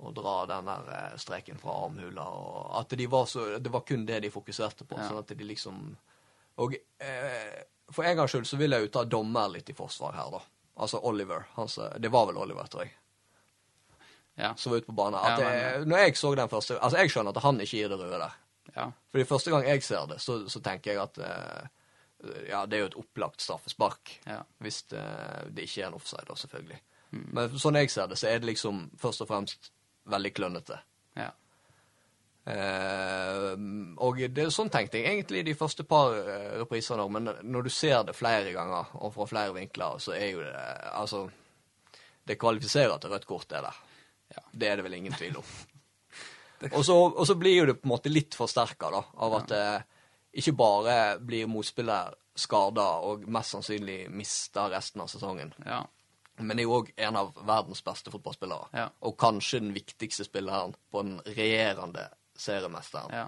[0.00, 2.24] å dra den der eh, streken fra armhula.
[2.24, 4.98] Og at de var så, det var kun det de fokuserte på.
[5.00, 5.08] Ja.
[5.10, 5.82] sånn at de liksom
[6.60, 10.12] Og eh, for en gangs skyld så vil jeg jo ta dommer litt i forsvar
[10.14, 10.40] her, da.
[10.80, 11.46] Altså Oliver.
[11.56, 12.92] Hans, det var vel Oliver, tror jeg.
[14.40, 14.54] Ja.
[14.56, 15.18] Som var ute på banen.
[15.24, 17.88] Ja, men- jeg, når jeg så den første Altså, jeg skjønner at han ikke gir
[17.92, 18.36] det røde der.
[18.76, 18.86] ja.
[19.10, 21.66] Fordi første gang jeg ser det, så, så tenker jeg at eh,
[22.48, 24.14] ja, det er jo et opplagt straffespark.
[24.26, 24.40] Ja.
[24.62, 25.04] Hvis det,
[25.56, 26.80] det ikke er en offside, da, selvfølgelig.
[27.11, 27.26] Mm.
[27.37, 29.72] Men sånn jeg ser det, så er det liksom først og fremst
[30.11, 30.80] veldig klønete.
[31.18, 31.30] ja.
[32.50, 33.50] Eh,
[34.00, 37.70] og det, sånn tenkte jeg egentlig de første par eh, reprisene òg, men når du
[37.72, 40.54] ser det flere ganger og fra flere vinkler, så er jo det
[40.90, 41.26] Altså,
[42.26, 43.76] det kvalifiserer til rødt kort, det der.
[44.35, 44.42] Ja.
[44.52, 45.52] Det er det vel ingen tvil om.
[46.76, 49.99] Og så, blir jo det på en måte litt forsterka da, av at eh,
[50.32, 55.82] ikke bare blir motspiller skada og mest sannsynlig mister resten av sesongen, ja.
[56.40, 58.70] men er jo òg en av verdens beste fotballspillere.
[58.76, 58.86] Ja.
[59.06, 62.06] Og kanskje den viktigste spilleren på den regjerende
[62.38, 63.26] seriemesteren ja.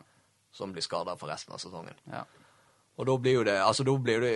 [0.54, 1.98] som blir skada for resten av sesongen.
[2.12, 2.24] ja.
[3.00, 4.34] Og da blir jo det altså da blir det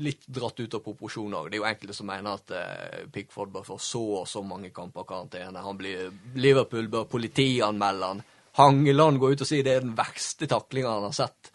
[0.00, 1.50] litt dratt ut av proporsjoner.
[1.50, 4.70] Det er jo enkelte som mener at eh, Pickford bør få så og så mange
[4.74, 5.64] kamper karantene.
[5.64, 8.22] Han blir, Liverpool bør politianmelde han.
[8.58, 11.50] Hangeland går ut og sier det er den verste taklinga han har sett.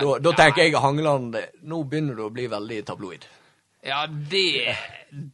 [0.00, 1.36] Da, da tenker jeg Hangeland
[1.70, 3.26] Nå begynner du å bli veldig tabloid.
[3.84, 4.74] Ja, det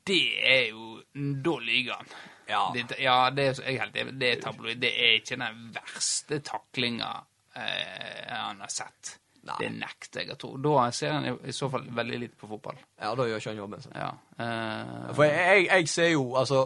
[0.06, 2.06] Det er jo Da lyver han.
[2.50, 2.64] Ja.
[2.74, 4.16] Det, ja, det er, jeg helt enig.
[4.18, 4.80] Det er tabloid.
[4.82, 7.10] Det er ikke den verste taklinga
[7.54, 9.16] eh, han har sett.
[9.46, 9.54] Nei.
[9.62, 10.50] Det nekter jeg å tro.
[10.60, 12.80] Da ser han i, i så fall veldig lite på fotball.
[13.00, 13.94] Ja, da gjør ikke han jobben sin.
[13.96, 14.10] Ja.
[14.42, 16.64] eh, For jeg, jeg, jeg ser jo Altså,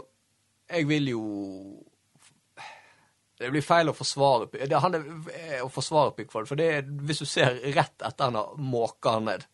[0.72, 1.22] jeg vil jo
[3.44, 5.04] Det blir feil å forsvare det, han er,
[5.64, 9.28] å forsvare Pickford, for det er, hvis du ser rett etter han har måka han
[9.28, 9.44] ned,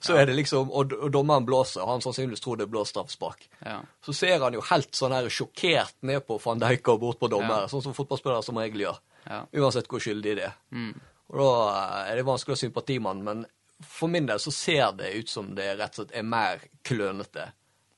[0.00, 2.94] så er det liksom Og, og dommeren blåser, og han sannsynligvis tror det er blåst
[2.94, 3.48] straffespark.
[3.66, 3.80] ja.
[4.06, 7.28] Så ser han jo helt sånn her sjokkert ned på van Dijk og bort på
[7.28, 7.68] dommer, Ja.
[7.68, 8.98] sånn som fotballspillere som regel gjør.
[9.26, 9.42] Ja.
[9.60, 10.54] Uansett hvor skyldig de er.
[10.72, 10.94] Mm.
[11.30, 13.42] Og da eh, er det vanskelig å sympati med men
[13.84, 17.50] for min del så ser det ut som det rett og slett er mer klønete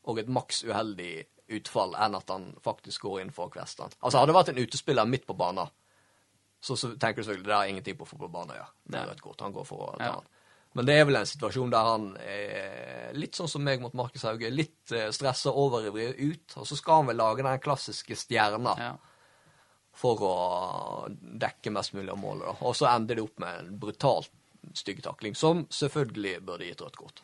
[0.04, 1.24] og et maks uheldig
[1.58, 3.94] utfall enn at han faktisk går inn for å kveste han.
[4.00, 5.72] Altså, hadde det vært en utespiller midt på banen,
[6.62, 8.72] så, så tenker du selvfølgelig det har ingenting på fotballbanen å gjøre.
[8.86, 9.40] Det er rødt kort.
[9.42, 10.14] Han går for å ta Ja.
[10.20, 10.30] han.
[10.72, 14.22] Men det er vel en situasjon der han er litt sånn som meg mot Markus
[14.24, 18.72] Hauge, litt eh, stressa overivrig ut, og så skal han vel lage den klassiske stjerna
[18.80, 18.92] ja.
[19.92, 20.36] for å
[21.10, 22.46] dekke mest mulig av målet.
[22.46, 22.54] Da.
[22.64, 24.32] Og så ender det opp med en brutalt
[24.78, 27.22] stygg takling, som selvfølgelig burde gitt rødt kort.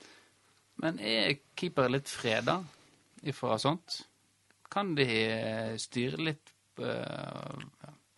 [0.83, 2.61] Men er keepere litt freda
[3.27, 4.03] ifra sånt?
[4.79, 7.63] Kan de eh, styre litt eh,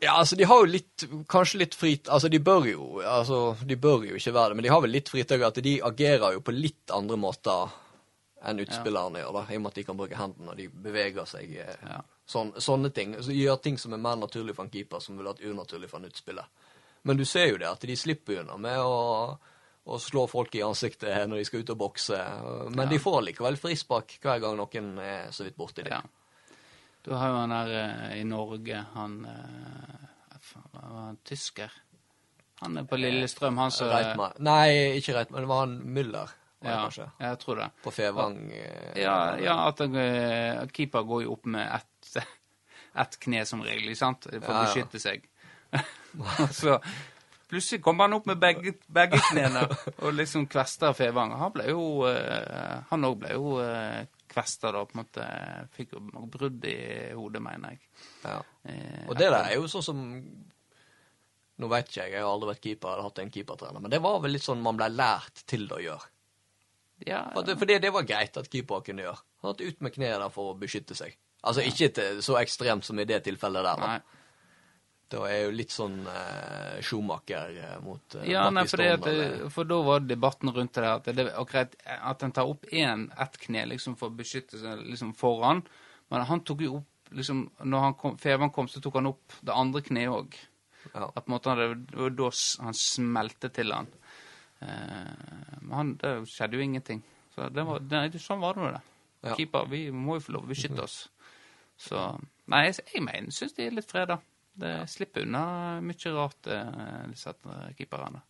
[0.05, 2.09] Ja, altså, de har jo litt Kanskje litt frit...
[2.13, 4.93] Altså, de bør jo altså, de bør jo ikke være det, men de har vel
[4.97, 7.73] litt fritøy at de agerer jo på litt andre måter
[8.41, 11.27] enn utspillerne gjør, da, i og med at de kan bruke hendene, og de beveger
[11.29, 11.99] seg eh, Ja.
[12.25, 13.13] sån, Sånne ting.
[13.21, 16.01] Så gjør ting som er mer naturlig for en keeper, som ville vært unaturlig for
[16.01, 16.49] en utspiller.
[17.05, 19.37] Men du ser jo det, at de slipper unna med å,
[19.85, 22.23] å slå folk i ansiktet når de skal ut og bokse.
[22.73, 25.93] Men de får likevel frispark hver gang noen er så vidt borti det.
[25.93, 26.01] Ja.
[27.05, 30.09] Du har jo han der eh, i Norge, han eh,
[30.75, 31.71] var han tysker.
[32.61, 34.35] Han er på Lillestrøm, han som Reitmann.
[34.45, 35.41] Nei, ikke Reitmann.
[35.47, 37.07] Det var han Müller, var det Ja, kanskje.
[37.25, 37.69] jeg tror det.
[37.83, 38.37] På Fevang.
[38.53, 42.19] eh, Ja, ja at uh, keeper går jo opp med ett
[43.01, 44.27] et kne som regel, sant?
[44.29, 44.67] For å Ja, ja.
[44.67, 45.25] beskytte seg.
[46.61, 46.77] Så
[47.49, 49.65] plutselig kommer han opp med begge, begge knærne
[50.03, 51.33] og liksom kvester Fevang.
[51.41, 55.27] Han ble jo uh, Han òg ble jo uh, kvesta da, på en måte.
[55.77, 55.97] Fikk
[56.33, 56.77] brudd i
[57.19, 57.83] hodet, mener jeg.
[58.25, 58.39] Ja.
[58.65, 60.01] Eh, Og det der er jo sånn som
[61.61, 63.99] Nå vet ikke jeg, jeg har aldri vært keeper eller hatt en keepertrener, men det
[64.01, 66.07] var vel litt sånn man ble lært til å gjøre.
[67.05, 69.21] Ja, For det, fordi det var greit at keepere kunne gjøre.
[69.43, 71.19] Han hadde ut med kneet der for å beskytte seg.
[71.45, 73.77] Altså ikke til, så ekstremt som i det tilfellet der.
[73.81, 73.93] da.
[73.93, 74.20] nei.
[75.11, 79.51] Det er jo litt sånn eh, Schumacher eh, mot eh, Ja, nei, for, det Bakiston,
[79.57, 83.39] for da var debatten rundt det at, det, akkurat, at en tar opp én, ett
[83.43, 85.65] kne liksom for å beskytte seg liksom foran.
[86.15, 89.35] Men han tok jo opp liksom, Når han kom, Fevang kom, så tok han opp
[89.43, 90.37] det andre kneet òg.
[90.93, 91.09] Ja.
[91.09, 92.31] At på en måte han, det var da
[92.65, 93.91] han smelte til han.
[94.61, 97.03] Eh, men han, det skjedde jo ingenting.
[97.35, 98.85] Så det var, det, sånn var det nå, det.
[99.27, 99.35] Ja.
[99.37, 101.01] Keeper, vi må jo få lov å beskytte oss.
[101.81, 101.99] Så
[102.51, 104.17] Nei, jeg, jeg mener, syns de er litt freda.
[104.61, 105.43] Det slipper unna
[105.85, 108.21] mye rart, eh, disse eh, keeperne.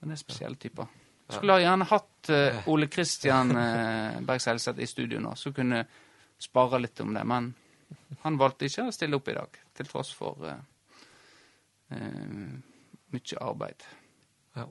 [0.00, 0.88] Men det er spesielle typer.
[1.28, 3.52] Skulle ha gjerne hatt eh, Ole Kristian
[4.28, 5.82] Berg Selseth i studio nå, så kunne
[6.40, 7.24] spare litt om det.
[7.28, 7.50] Men
[8.24, 10.56] han valgte ikke å stille opp i dag, til tross for uh,
[11.92, 12.56] uh,
[13.14, 13.84] mye arbeid
[14.56, 14.66] Ja.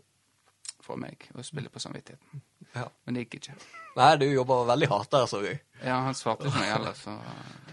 [0.83, 2.41] for meg å spille på samvittigheten.
[2.75, 2.87] ja.
[3.05, 3.55] Men det gikk ikke.
[3.97, 5.61] Nei, du jobber veldig hardt der, så jeg.
[5.83, 7.15] Ja, han svarte ikke meg heller, så,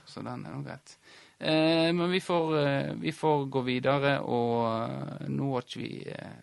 [0.07, 0.97] så den er nå greit.
[1.40, 5.92] Eh, men vi får, eh, vi får gå videre, og eh, nå har ikke vi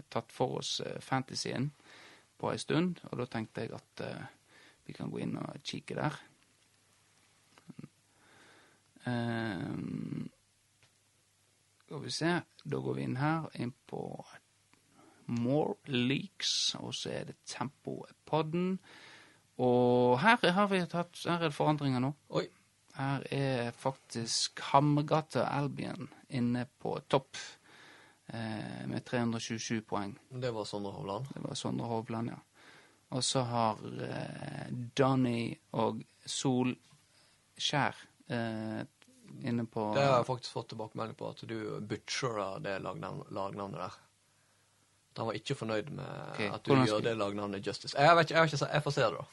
[0.09, 1.69] tatt for oss fantasyen
[2.41, 4.03] på ei stund, og da tenkte jeg at
[4.87, 6.17] vi kan gå inn og kikke der.
[11.85, 12.33] Skal vi se,
[12.65, 14.01] da går vi inn her, inn på
[15.37, 18.79] More Leaks, og så er det Tempopodden.
[19.61, 22.13] Og her har vi tatt Her er det forandringer nå.
[22.37, 22.47] Oi.
[22.97, 27.37] Her er faktisk Hammergata Albion inne på topp
[28.33, 30.15] eh, med 327 poeng.
[30.29, 31.29] Det var Sondre Hovland.
[31.35, 32.39] Det var Sondre Hovland, ja.
[33.15, 34.65] Og så har eh,
[34.97, 37.95] Donny og Solskjær
[38.27, 38.81] eh,
[39.43, 41.57] inne på Det har jeg faktisk fått tilbakemelding på, at du
[41.87, 43.97] butcherer det lagnavn, lagnavnet der.
[45.11, 46.49] At han var ikke fornøyd med okay.
[46.49, 47.97] at du hvordan gjør skal- det lagnavnet justice.
[47.97, 49.25] Jeg vet ikke, jeg, vet ikke, jeg får se det, da.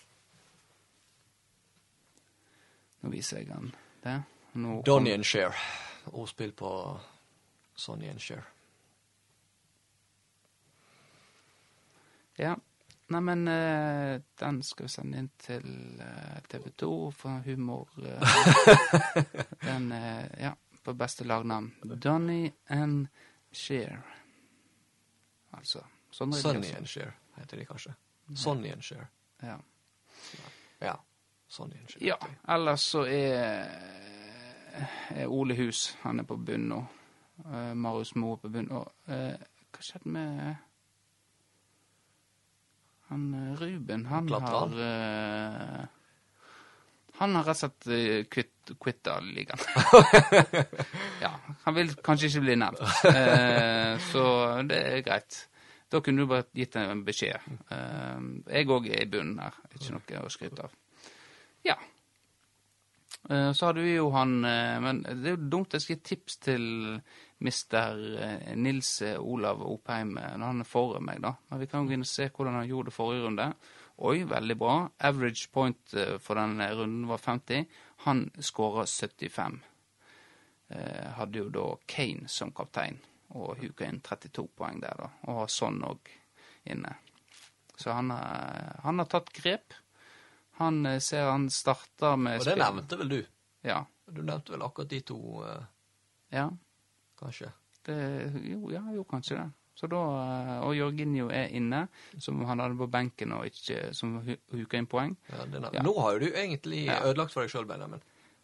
[3.05, 3.69] Nå viser jeg han
[4.03, 4.21] det.
[4.57, 5.53] Nå Donny and Share.
[6.07, 7.01] Ordspill på
[7.75, 8.45] Sonny and Share.
[12.37, 12.57] Ja.
[13.07, 17.93] Neimen, uh, den skal vi sende inn til uh, TV 2 for humor.
[18.01, 18.25] Uh,
[19.69, 21.75] den, eh, ja, på beste lagnavn.
[21.85, 23.09] Donny and
[23.53, 24.01] Shear.
[25.51, 25.85] Altså.
[26.11, 27.95] Sonny and Share heter de kanskje.
[28.37, 29.07] Sonny and Share.
[29.43, 29.59] Ja.
[30.79, 30.97] Ja.
[31.55, 32.17] Sonny and ja.
[32.49, 33.71] Ellers så er,
[35.15, 36.81] er Ole Hus Han er på bunn nå.
[37.45, 38.73] Eh, Marius Moe på bunn.
[38.75, 39.39] Og eh,
[39.71, 40.57] hva skjedde med
[43.11, 44.07] han eh, Ruben?
[44.11, 45.89] Han Klatra har
[47.21, 49.61] Han har rett og slett quitt, quitta ligaen.
[51.25, 51.31] ja.
[51.69, 52.83] Han vil kanskje ikke bli nevnt.
[53.07, 54.25] Eh, så
[54.67, 55.45] det er greit.
[55.87, 57.39] Da kunne du bare gitt en beskjed.
[57.71, 59.61] Jeg òg er i bunnen her.
[59.71, 60.75] Ikke noe å skryte av.
[61.65, 61.77] Ja.
[63.31, 66.09] Eh, Så hadde vi jo han eh, Men det er jo dumt jeg skal gi
[66.11, 66.67] tips til
[67.45, 71.35] mister eh, Nils Olav Opheim når han er foran meg, da.
[71.51, 73.49] Men vi kan jo gå inn se hvordan han gjorde det forrige runde.
[74.05, 74.77] Oi, veldig bra.
[75.07, 77.67] Average point for den runden var 50.
[78.07, 79.61] Han skåra 75.
[80.69, 82.97] Eh, Hadde jo da Kane som kaptein,
[83.37, 85.11] og huka inn 32 poeng der, da.
[85.29, 86.11] Og har sånn òg
[86.73, 86.97] inne.
[87.77, 89.75] Så han, han har tatt grep.
[90.59, 93.21] Han eh, ser han starter med Og det nevnte vel du?
[93.65, 93.85] Ja.
[94.07, 95.65] Du nevnte vel akkurat de to, Uh,
[96.31, 96.51] ja.
[97.19, 97.51] kanskje?
[97.85, 97.97] Det,
[98.45, 99.51] jo, ja, jo, kanskje det.
[99.75, 101.89] Så da, eh, Og Jørginho er inne,
[102.19, 105.17] som han hadde på benken og ikke som hu- huka inn poeng.
[105.29, 105.83] Ja, det Ja.
[105.83, 107.01] Nå har jo du egentlig Ja.
[107.03, 108.01] ødelagt for deg sjøl, Benjamin.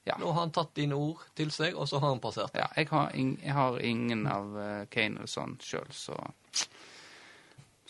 [0.07, 0.17] Ja.
[0.19, 2.51] Nå har han tatt dine ord til seg, og så har han passert.
[2.55, 6.17] Ja, jeg har, in jeg har ingen av Kane eller sånn sjøl, så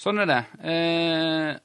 [0.00, 0.44] Sånn er det.
[0.64, 1.58] Eh,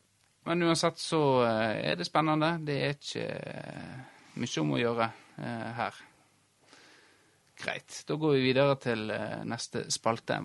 [0.46, 2.52] men uansett så eh, er det spennende.
[2.66, 3.96] Det er ikke eh,
[4.42, 5.08] mye om å gjøre
[5.42, 5.98] eh, her.
[7.64, 8.02] Greit.
[8.06, 9.08] Da går vi videre til
[9.48, 10.42] neste spalte.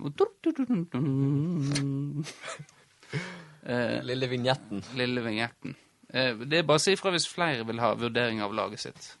[4.07, 4.79] Lille vignetten.
[4.95, 5.75] lille vignetten.
[6.07, 9.11] Det er bare å si ifra hvis flere vil ha vurdering av laget sitt.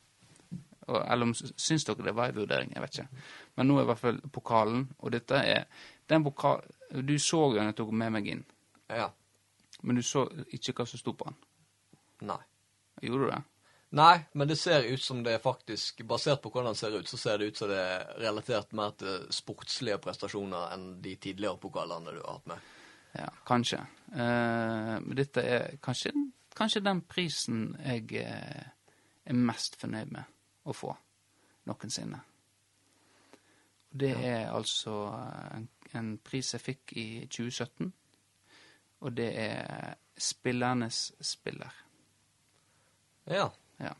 [0.87, 3.25] Eller om syns dere det var en vurdering, jeg vet ikke.
[3.59, 5.67] Men nå er i hvert fall pokalen, og dette er
[6.09, 8.45] den pokalen Du så jo den jeg tok med meg inn,
[8.89, 9.11] Ja.
[9.81, 11.39] Men du så ikke hva som sto på den.
[12.29, 12.41] Nei.
[13.01, 13.41] Gjorde du det?
[13.91, 17.09] Nei, men det ser ut som det er faktisk Basert på hvordan det ser ut,
[17.09, 21.59] så ser det ut som det er relatert mer til sportslige prestasjoner enn de tidligere
[21.59, 22.69] pokalene du har hatt med.
[23.19, 23.81] Ja, kanskje.
[24.13, 26.13] Eh, Men dette er kanskje,
[26.55, 28.69] kanskje den prisen jeg eh,
[29.25, 30.23] er mest fornøyd med
[30.63, 30.95] å få
[31.67, 32.21] noensinne.
[33.91, 34.93] Det er altså
[35.51, 35.67] en,
[35.99, 37.91] en pris jeg fikk i 2017,
[39.01, 41.71] og det er Spillernes spiller.
[43.27, 43.47] Ja.
[43.79, 43.93] Ja.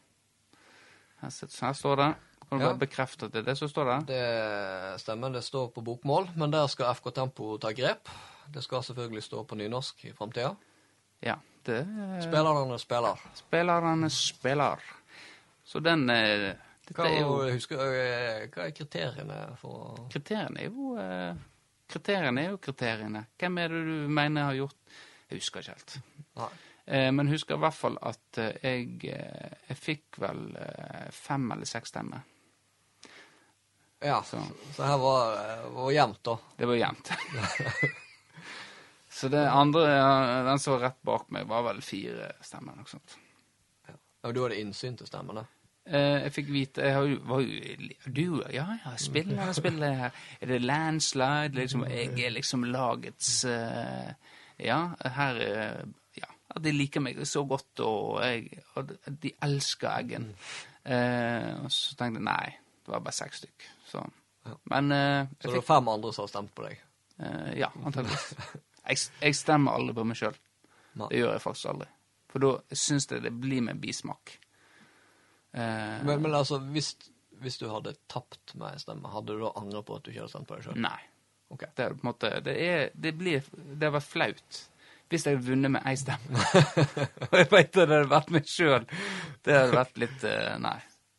[1.21, 1.31] Her,
[1.65, 2.13] her står det.
[2.49, 2.69] Kan du Ja.
[2.71, 3.99] bare bekrefte at det er det som står der?
[4.05, 8.09] Det stemmer, det står på bokmål, men der skal FK Tempo ta grep.
[8.53, 10.55] Det skal selvfølgelig stå på nynorsk i framtida.
[11.23, 11.35] Ja.
[11.65, 11.85] Det
[12.23, 13.21] Spillerne spiller.
[13.33, 14.79] Spillerne spiller.
[15.63, 16.55] Så den eh,
[16.91, 21.35] Hva, er jo husker, øh, hva er kriteriene for Kriteriene er jo eh,
[21.91, 23.25] Kriteriene er jo kriteriene.
[23.39, 25.97] Hvem er det du mener har gjort Jeg husker ikke helt.
[26.85, 31.51] Eh, men husker i hvert fall at eh, jeg, eh, jeg fikk vel eh, fem
[31.51, 32.23] eller seks stemmer.
[34.01, 34.39] Ja, Så.
[34.73, 35.35] så, her var,
[35.75, 36.37] var jevnt, da.
[36.57, 37.11] Det var jevnt.
[39.11, 39.83] Så det andre,
[40.47, 42.73] den som var rett bak meg, var vel fire stemmer.
[42.79, 43.13] Noe sånt.
[43.85, 45.43] Ja, du hadde innsyn til stemmene?
[45.89, 47.45] Eh, jeg fikk vite jeg har var
[48.05, 50.19] Du, ja ja, spiller spiller her.
[50.37, 51.55] Er det landslide?
[51.57, 54.11] Liksom, jeg er liksom lagets eh,
[54.61, 55.79] Ja, her eh,
[56.19, 56.29] Ja,
[56.61, 58.91] de liker meg så godt, og, jeg, og
[59.23, 60.27] de elsker Eggen.
[60.83, 62.51] Og så tenkte jeg nei,
[62.85, 63.67] det var bare seks stykk.
[63.87, 64.01] Så.
[64.69, 66.81] Men Så det var fem andre som har stemt på deg.
[67.57, 68.33] Ja, antakeligvis.
[68.81, 70.37] Jeg, jeg stemmer aldri på meg sjøl.
[70.99, 71.87] Det gjør jeg faktisk aldri.
[72.33, 72.51] For da
[72.83, 74.35] syns jeg det blir med bismak.
[75.53, 76.93] Eh, Men, men altså, hvis,
[77.43, 80.23] hvis du hadde tapt med en stemme, hadde du da angret på at du ikke
[80.23, 80.77] hadde stemt på deg sjøl?
[80.83, 80.99] Nei.
[81.51, 81.67] Okay.
[81.75, 84.59] Det er på en måte Det, er, det blir Det har vært flaut
[85.11, 86.39] hvis jeg hadde vunnet med én stemme.
[87.27, 88.85] Og jeg veit det hadde vært meg sjøl.
[89.43, 90.77] Det hadde vært litt eh, Nei.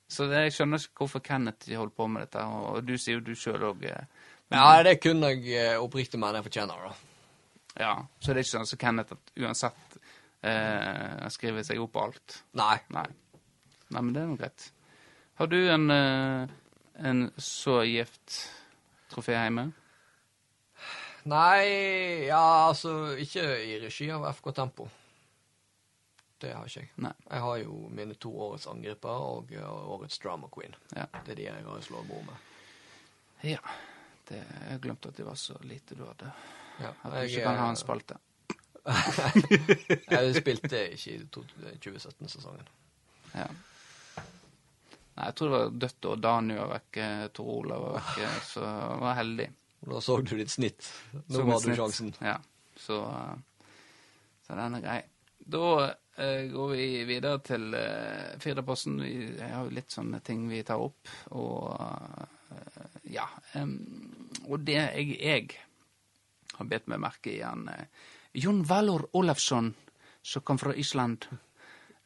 [0.08, 2.40] Så det, jeg skjønner ikke hvorfor Kenneth holder på med dette.
[2.72, 6.46] Og du sier jo du sjøl òg Ja, det kunne jeg eh, oppriktig mene jeg
[6.48, 6.94] fortjener, da.
[7.84, 7.92] Ja.
[8.16, 10.00] Så det er ikke sånn som Kenneth at uansett
[10.40, 12.38] eh, skriver seg opp på alt.
[12.56, 12.78] Nei.
[12.96, 13.04] Nei.
[13.92, 14.66] Nei, men det er nå greit.
[15.40, 16.48] Har du en, eh,
[17.08, 18.38] en så gift
[19.12, 19.70] trofé hjemme?
[21.28, 24.88] Nei, ja, altså Ikke i regi av FK Tempo.
[26.42, 26.90] Det har ikke jeg.
[27.04, 27.12] Nei.
[27.28, 30.74] Jeg har jo mine to årets angriper og eh, årets drama queen.
[30.96, 31.06] Ja.
[31.22, 32.48] Det er de jeg har slått bord med.
[33.46, 33.60] Ja.
[34.26, 34.40] Det,
[34.70, 36.32] jeg glemte at det var så lite du hadde.
[36.80, 38.18] Ja, At du ikke kan ha en eh, spalte.
[40.10, 42.66] jeg spilte ikke i 2017-sesongen.
[43.36, 43.46] Ja.
[45.12, 48.62] Nei, jeg tror det var dødt og Daniel var vekke, Tor Olav var vekke, så
[48.64, 49.48] jeg var heldig.
[49.82, 50.92] Da så du ditt snitt.
[51.12, 52.12] Nå Så var du sjansen.
[52.22, 52.36] Ja,
[52.78, 53.66] så, eh,
[54.46, 55.00] så den er grei.
[55.42, 55.66] Da
[56.16, 59.00] eh, går vi videre til uh, Firdaposten.
[59.02, 62.86] Vi har jo litt sånne ting vi tar opp, og eh,
[63.18, 63.26] ja.
[63.58, 63.76] Um,
[64.48, 65.50] og det jeg, jeg
[66.56, 67.86] har bedt meg merke i han eh,
[68.38, 69.72] Jon Valor Olafsson,
[70.22, 71.26] som kom fra Island.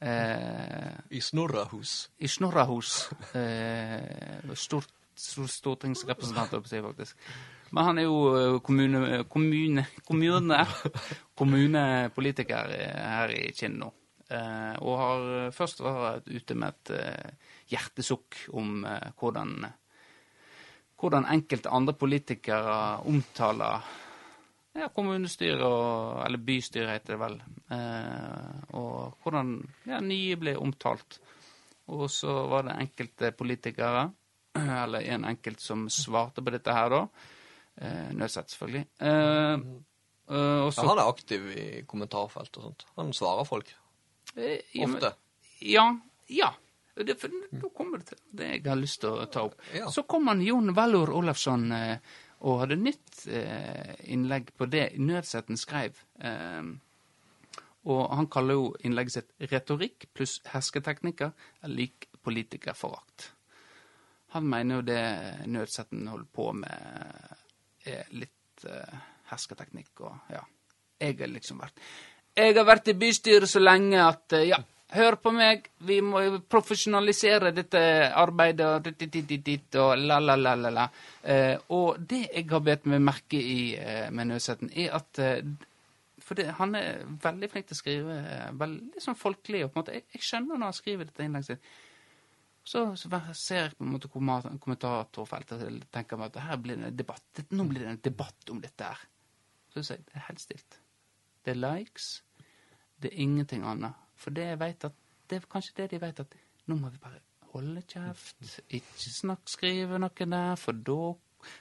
[0.00, 2.10] Eh, I Snorrahus.
[2.18, 3.10] i Snorrahus.
[3.34, 7.16] Eh, stort, stortingsrepresentant, holdt jeg faktisk.
[7.72, 10.60] Men han er jo eh, kommune, kommune, kommune,
[11.38, 13.90] kommunepolitiker her i Kinn nå.
[14.28, 17.36] Eh, og har først vært ute med et
[17.72, 18.84] hjertesukk om
[19.18, 19.56] hvordan,
[21.00, 22.76] hvordan enkelte andre politikere
[23.08, 23.86] omtaler
[24.76, 27.36] ja, kommunestyret, og, eller bystyret heter det vel,
[27.74, 29.54] eh, og hvordan
[29.88, 31.18] ja, nye ble omtalt.
[31.94, 34.06] Og så var det enkelte politikere,
[34.82, 37.02] eller en enkelt som svarte på dette her, da.
[37.76, 38.86] Eh, Nødsett, selvfølgelig.
[39.00, 42.86] Eh, eh, og Ja, han er aktiv i kommentarfelt og sånt.
[42.96, 43.72] Han svarer folk.
[44.36, 45.12] eh, ja, Ofte.
[45.60, 45.88] Ja.
[46.28, 46.52] Ja.
[46.96, 49.58] Det, for, nå kommer det til det jeg har lyst til å ta opp.
[49.76, 49.90] Ja.
[49.92, 51.98] Så kom han Jon Vallor Olafsson eh,
[52.46, 55.98] og hadde nytt eh, innlegg på det Nødsetten skrev.
[56.22, 56.68] Eh,
[57.86, 61.30] og han kaller jo innlegget sitt 'Retorikk pluss hersketeknikker
[61.62, 63.30] er lik politikerforakt'.
[64.34, 67.34] Han mener jo det Nødsetten holder på med,
[67.86, 68.98] er litt eh,
[69.30, 70.42] hersketeknikk og ja.
[71.00, 71.80] Jeg har liksom vært
[72.36, 74.58] Jeg har vært i bystyret så lenge at ja,
[74.94, 77.80] hør på meg, vi må jo profesjonalisere dette
[78.14, 80.84] arbeidet og ditt, ditt, ditt, ditt, og la, la, la, la, la.
[81.22, 85.42] Eh, og det jeg har bedt meg merke i eh, med Nødsetten, er at eh,
[86.26, 89.64] for det, han er veldig flink til å skrive eh, veldig sånn folkelig.
[89.64, 91.74] og på en måte, Jeg, jeg skjønner når han skriver dette innlegget sitt.
[92.66, 96.88] Så, så ser jeg på en måte kommentatorfeltet og tenker meg at her blir det
[96.88, 97.44] en debatt.
[97.54, 99.04] Nå blir det en debatt om dette her.
[99.70, 100.80] Så sier jeg det er helt stilt.
[101.46, 102.08] Det er likes.
[102.98, 104.05] Det er ingenting annet.
[104.16, 104.90] For det at,
[105.30, 106.36] det er kanskje det de vet at
[106.66, 108.58] nå må vi bare holde kjeft.
[108.74, 111.14] Ikke snakk, skrive noe der, for da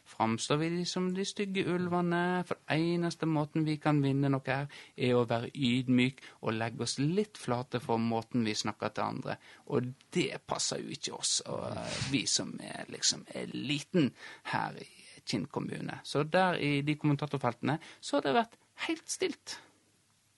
[0.06, 2.44] framstår vi som de stygge ulvene.
[2.48, 6.98] For eneste måten vi kan vinne noe her, er å være ydmyk og legge oss
[7.00, 9.38] litt flate for måten vi snakker til andre.
[9.72, 14.12] Og det passer jo ikke oss, og eh, vi som er liksom eliten
[14.54, 14.90] her i
[15.26, 16.02] Kinn kommune.
[16.06, 19.56] Så der i de kommentatorfeltene så har det vært helt stilt.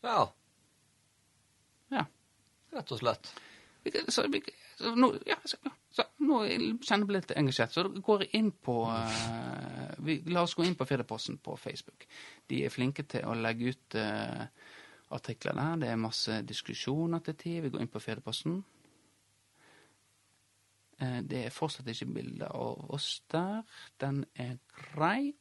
[0.05, 0.29] Ja,
[1.93, 2.05] Ja.
[2.75, 3.33] rett og slett.
[4.09, 4.25] Så,
[4.77, 5.57] så, nå, ja, så,
[5.95, 10.43] så, nå kjenner jeg meg litt engasjert, så går jeg inn på uh, vi, La
[10.43, 12.07] oss gå inn på Firdaposten på Facebook.
[12.49, 14.43] De er flinke til å legge ut uh,
[15.15, 15.79] artikler der.
[15.83, 17.61] Det er masse diskusjoner til tid.
[17.65, 18.59] Vi går inn på Firdaposten.
[20.99, 23.63] Uh, det er fortsatt ikke bilde av oss der.
[24.03, 25.31] Den er grei.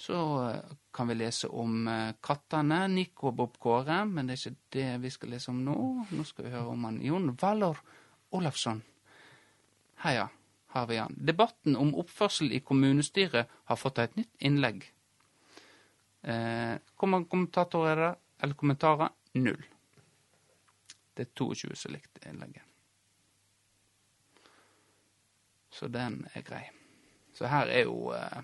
[0.00, 4.44] Så eh, kan vi lese om eh, kattene, Nico og Bob Kåre, men det er
[4.48, 5.74] ikke det vi skal lese om nå.
[6.08, 7.82] Nå skal vi høre om han Jon Valor
[8.32, 8.80] Olafsson.
[10.00, 10.30] Heia,
[10.72, 11.18] har vi han.
[11.18, 14.86] Debatten om oppførsel i kommunestyret har fått et nytt innlegg.
[16.22, 19.12] Eh, kommer kommentatorer eller kommentarer?
[19.32, 19.60] Null.
[21.14, 22.64] Det er 22 som likte innlegget.
[25.70, 26.64] Så den er grei.
[27.36, 28.40] Så her er jo eh,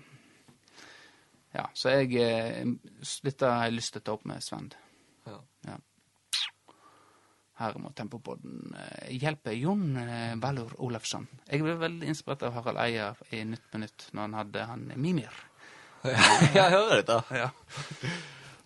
[1.57, 2.65] Ja, så jeg eh,
[3.25, 4.75] Dette har jeg lyst til å ta opp med Svend.
[5.25, 5.39] Ja.
[5.65, 5.77] Ja.
[7.57, 11.25] Her må Tempopodden eh, hjelpe Jon eh, Valur Olafsson.
[11.49, 14.85] Jeg ble veldig inspirert av Harald Eia i Nytt på Nytt når han hadde han
[14.95, 15.39] Mimir.
[16.05, 17.17] jeg hører dette.
[17.33, 17.49] Ja.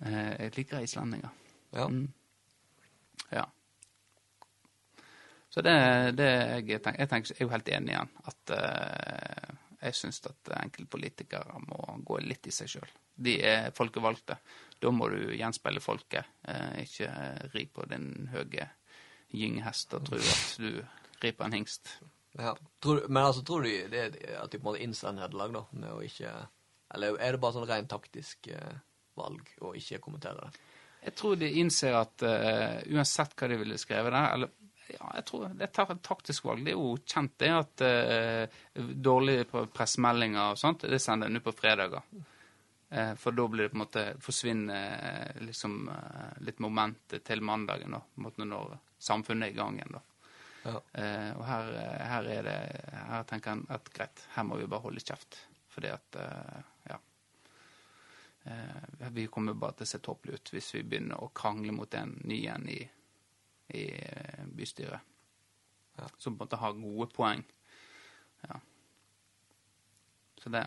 [0.01, 1.31] Jeg liker islendinger.
[1.71, 1.87] Ja.
[1.87, 2.09] Mm.
[3.31, 3.45] Ja.
[5.51, 5.73] Så det,
[6.19, 6.27] det
[6.67, 8.11] jeg, tenker, jeg, tenker, jeg er jo helt enig igjen.
[8.27, 12.93] At eh, jeg syns at enkelte politikere må gå litt i seg sjøl.
[13.21, 14.37] De er folkevalgte.
[14.81, 17.09] Da må du gjenspeile folket, eh, ikke
[17.53, 18.69] ri på din høye
[19.31, 20.81] gynghest og tro at du
[21.21, 21.95] rir på en hingst.
[22.37, 22.55] Ja.
[22.79, 24.05] Tror, men altså, tror du det,
[24.37, 26.31] at de på en måte innser nederlag, da, med å ikke
[26.91, 28.79] Eller er det bare sånn rent taktisk eh,
[29.15, 30.65] valg å ikke kommentere det?
[31.01, 34.51] Jeg tror de innser at uh, uansett hva de ville skrevet der eller,
[34.93, 36.65] ja, jeg tror Det er et taktisk valg.
[36.65, 38.59] Det er jo kjent det at eh,
[39.07, 42.05] dårlige pressemeldinger og sånt, det sender en ut på fredager.
[42.89, 45.77] Eh, for da blir det på en måte forsvinner eh, liksom
[46.47, 49.95] litt momentet til mandagen, da, på en måte når samfunnet er i gang igjen.
[49.97, 50.03] da.
[50.61, 50.81] Ja.
[51.01, 51.71] Eh, og her,
[52.05, 52.57] her er det
[52.93, 55.39] Her tenker en at greit, her må vi bare holde kjeft.
[55.71, 56.19] Fordi at
[56.89, 56.99] Ja.
[58.43, 61.93] Eh, vi kommer bare til å se tåpelige ut hvis vi begynner å krangle mot
[61.93, 62.79] en ny en i,
[63.73, 64.99] i eh, bystyret.
[65.97, 66.07] Ja.
[66.17, 67.43] Som på en måte har gode poeng.
[68.47, 68.59] Ja.
[70.43, 70.65] Så det,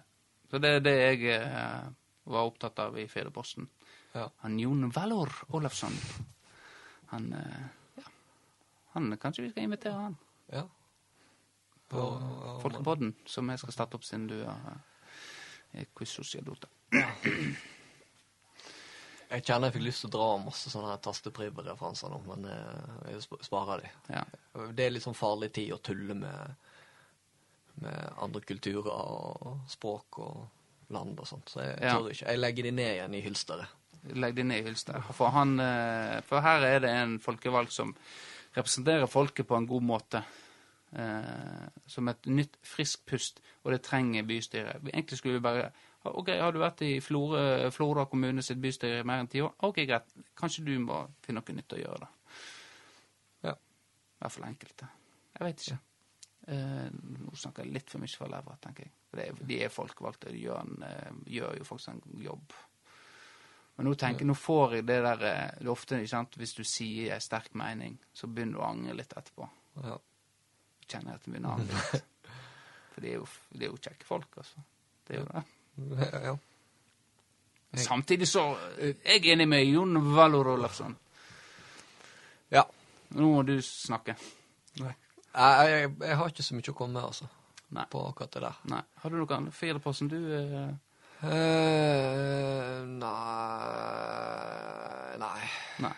[0.50, 1.88] så det er det jeg eh,
[2.24, 3.68] var opptatt av i Fedreposten.
[4.14, 4.28] Ja.
[4.44, 5.96] Han Jon Valor Olafsson.
[7.12, 8.08] Han eh, ja.
[8.94, 10.16] Han, Kanskje vi skal invitere han
[10.52, 10.64] ja.
[11.88, 14.76] på Ja, Folkepodden, som jeg skal starte opp siden du er
[15.72, 16.70] eh, quiz sosialota.
[19.34, 23.24] Jeg kjenner jeg fikk lyst til å dra masse sånne tastepriv-referanser nå, men eh, jeg
[23.42, 23.90] sparer de.
[24.14, 24.22] Ja.
[24.76, 26.54] Det er litt sånn farlig tid å tulle med,
[27.82, 31.96] med andre kulturer og språk og land og sånt, så jeg Ja.
[31.96, 32.28] tør ikke.
[32.30, 33.66] Jeg legger de ned igjen i hylsteret.
[34.14, 35.10] Legg de ned i hylsteret.
[35.16, 37.94] For, han, eh, for her er det en folkevalgt som
[38.54, 40.22] representerer folket på en god måte.
[40.94, 44.78] Eh, som et nytt, friskt pust, og det trenger bystyret.
[44.84, 45.72] Vi- Egentlig skulle vi bare
[46.04, 49.54] OK, har du vært i Florø, Flora kommune sitt bystyre i mer enn ti år?
[49.64, 50.12] OK, greit.
[50.36, 52.36] Kanskje du må finne noe nytt å gjøre, da.
[53.48, 53.54] Ja.
[53.54, 54.90] I hvert fall enkelte.
[55.34, 55.78] Jeg vet ikke.
[56.46, 58.94] Eh, nå snakker jeg litt for mye for levra, tenker jeg.
[59.14, 62.56] Det er, de er folkevalgte, de gjør, en, eh, gjør jo faktisk en jobb.
[63.76, 66.54] Men nå tenker, nå får jeg det der eh, Det er ofte, ikke sant, hvis
[66.54, 69.48] du sier en sterk mening, så begynner du å angre litt etterpå.
[69.86, 69.96] Ja.
[70.84, 72.10] Kjenner jeg at jeg begynner å angre litt.
[72.94, 74.68] For det er jo, det er jo kjekke folk, altså.
[75.08, 75.46] Det er jo det.
[75.78, 76.36] Ja.
[77.74, 78.44] Jeg- Samtidig så
[78.78, 80.96] eh, Jeg er enig med Jon Valor Olafsson.
[82.50, 82.62] ja.
[83.14, 84.14] Nå må du snakke.
[84.78, 84.94] Jeg,
[85.34, 87.24] jeg, jeg har ikke så mye å komme med, altså,
[87.74, 87.84] Nei.
[87.90, 88.52] på akkurat det der.
[88.70, 88.80] Nei.
[89.02, 89.54] Har du noe annet?
[89.94, 90.70] som du eh,
[91.24, 93.08] Uh, nei
[95.22, 95.42] Nei.
[95.80, 95.92] Nei.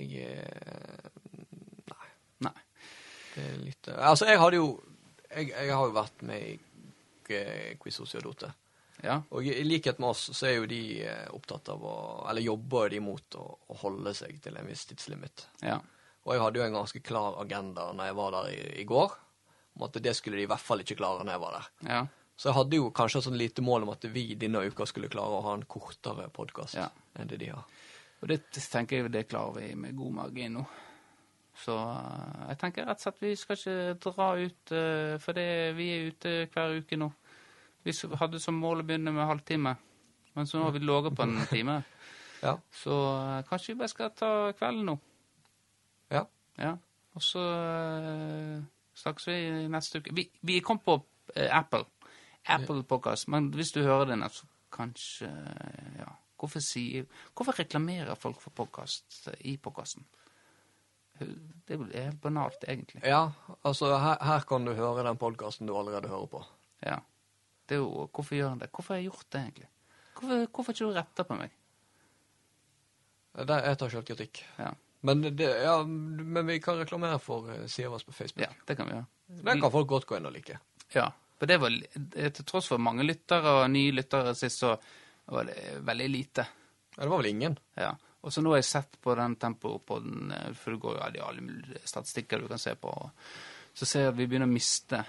[0.00, 1.06] Jeg eh,
[1.92, 2.08] Nei.
[2.48, 2.58] Nei.
[3.34, 4.66] Det er litt Altså, jeg hadde jo
[5.30, 6.58] Jeg, jeg har jo vært med i
[7.80, 8.50] Quiz Sociodote.
[9.02, 9.16] Ja.
[9.34, 11.94] Og i likhet med oss, så er jo de eh, opptatt av å
[12.30, 15.46] Eller jobber de mot å, å holde seg til en viss tidslimit.
[15.66, 15.80] Ja.
[16.22, 19.16] Og jeg hadde jo en ganske klar agenda når jeg var der i, i går,
[19.74, 21.70] om at det skulle de i hvert fall ikke klare når jeg var der.
[21.90, 22.02] Ja.
[22.38, 25.10] Så jeg hadde jo kanskje et sånn lite mål om at vi denne uka skulle
[25.12, 26.86] klare å ha en kortere podkast Ja.
[27.18, 27.66] enn det de har.
[28.22, 30.62] Og det tenker jeg det klarer vi med god margin nå.
[31.58, 35.48] Så eh, jeg tenker rett og slett vi skal ikke dra ut, eh, for det,
[35.76, 37.10] vi er ute hver uke nå.
[37.82, 39.74] Vi hadde som mål å begynne med halvtime,
[40.36, 41.80] men så nå har vi ligget på en time.
[42.42, 42.56] Ja.
[42.74, 44.96] Så eh, kanskje vi bare skal ta kvelden nå.
[46.14, 46.24] Ja.
[46.58, 46.76] Ja.
[47.14, 48.62] Og så eh,
[49.02, 49.36] snakkes vi
[49.72, 50.14] neste uke.
[50.16, 50.98] Vi, vi kom på
[51.36, 51.84] eh, Apple.
[52.50, 53.28] Apple Podcast.
[53.30, 55.30] Men hvis du hører denne, så kanskje
[56.00, 56.10] Ja.
[56.42, 56.98] Hvorfor, si,
[57.38, 60.02] hvorfor reklamerer folk for podkast i podkasten?
[61.68, 63.04] Det er helt banalt, egentlig.
[63.06, 63.28] Ja,
[63.62, 66.40] altså her, her kan du høre den podkasten du allerede hører på.
[66.82, 66.96] Ja.
[67.72, 68.66] Det er jo, hvorfor gjør han det?
[68.68, 69.68] Hvorfor har jeg gjort det, egentlig?
[70.12, 71.52] Hvorfor, hvorfor ikke du retta på meg?
[73.32, 74.40] Det, jeg tar selvkritikk.
[74.58, 74.66] Ja.
[75.08, 78.44] Men, det, ja, men vi kan reklamere for eh, sida vår på Facebook.
[78.44, 79.06] ja, det kan vi gjøre.
[79.48, 80.58] Den kan folk godt gå inn og like.
[80.92, 81.06] Ja,
[81.40, 81.78] for det var,
[82.12, 84.76] til tross for mange lyttere og nye lyttere sist, så
[85.32, 85.56] var det
[85.88, 86.44] veldig lite.
[86.92, 87.56] Ja, det var vel ingen.
[87.80, 87.94] Ja.
[88.20, 91.32] Og så nå har jeg sett på den tempoen eh, for det går jo ja,
[91.32, 92.92] alle statistikker du kan se på,
[93.72, 95.00] så ser jeg at vi begynner å miste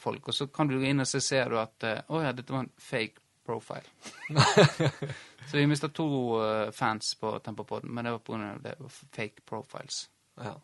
[0.00, 2.32] folk, og så kan du gå inn og så ser du at eh, å ja,
[2.36, 3.82] dette var en fake profile.
[5.50, 6.08] så vi mista to
[6.44, 10.08] eh, fans på Tempopodden, men det var av det fake profiles.
[10.40, 10.56] Ja.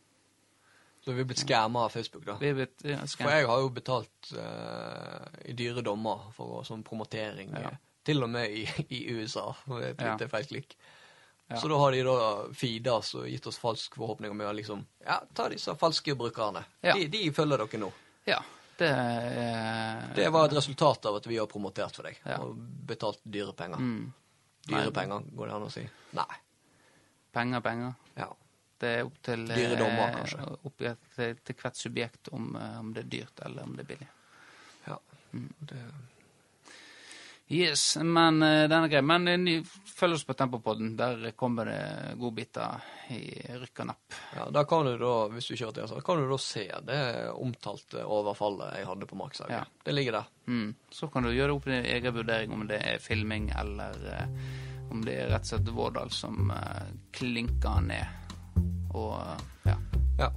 [1.06, 2.34] Så vi er blitt skamma av Facebook, da.
[2.40, 6.82] Vi er blitt ja, For jeg har jo betalt uh, i dyre dommer for sånn
[6.82, 7.52] promotering.
[7.54, 7.70] Ja.
[8.06, 9.52] Til og med i, i USA.
[9.62, 10.16] for et Ja.
[10.18, 10.74] feil klikk.
[11.46, 11.60] Ja.
[11.62, 12.16] Så da har de da
[12.58, 16.64] feeda oss og gitt oss falsk forhåpning om å liksom Ja, ta disse falske brukerne.
[16.82, 17.92] De, de følger dere nå.
[18.26, 18.40] Ja,
[18.78, 22.38] det eh, Det var et resultat av at vi har promotert for deg Ja.
[22.44, 22.56] og
[22.86, 23.76] betalt dyre penger.
[23.82, 24.12] mm,
[24.66, 25.84] Dyre penger, går det an å si?
[26.18, 26.34] Nei.
[27.32, 27.94] penger, penger.
[28.16, 28.28] Ja.
[28.78, 30.58] Det er opp til Dyre dommer, eh, kanskje.
[30.68, 30.76] Opp
[31.16, 34.08] til, til, hvert subjekt om, eh, om det er dyrt eller om det er billig.
[34.86, 34.98] ja.
[35.32, 35.80] Det,
[37.48, 39.02] Yes, men eh, den er grei.
[39.06, 39.62] Men eh,
[39.96, 40.96] følg oss på Tempopodden.
[40.98, 42.82] Der kommer det godbiter
[43.14, 43.20] i
[43.60, 44.16] rykk og napp.
[44.34, 46.66] ja, da kan du da, hvis du ikke har der, så kan du da se
[46.88, 49.54] det omtalte overfallet jeg hadde på Markshaugen.
[49.54, 49.62] Ja.
[49.84, 50.32] Det ligger der.
[50.46, 50.74] Mm.
[50.90, 54.50] Så kan du gjøre opp din egen vurdering om det er filming, eller eh,
[54.90, 58.34] om det er rett og slett Vårdal som eh, klinker ned.
[58.96, 59.14] Og
[59.68, 59.78] ja.
[60.18, 60.32] Ja.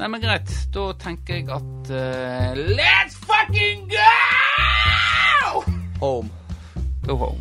[0.00, 0.48] Nei, men greit.
[0.72, 1.92] Da tenker jeg at
[2.72, 4.43] Let's fucking go!
[6.00, 6.30] Home.
[7.06, 7.40] Go home.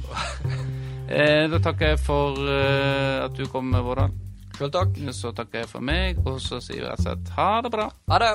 [1.07, 4.13] eh, da takker jeg for eh, at du kom, Vårdal.
[4.57, 4.99] Sjøl takk.
[5.15, 7.87] Så takker jeg for meg, og så sier vi rett og slett ha det bra.
[8.11, 8.33] Ha det.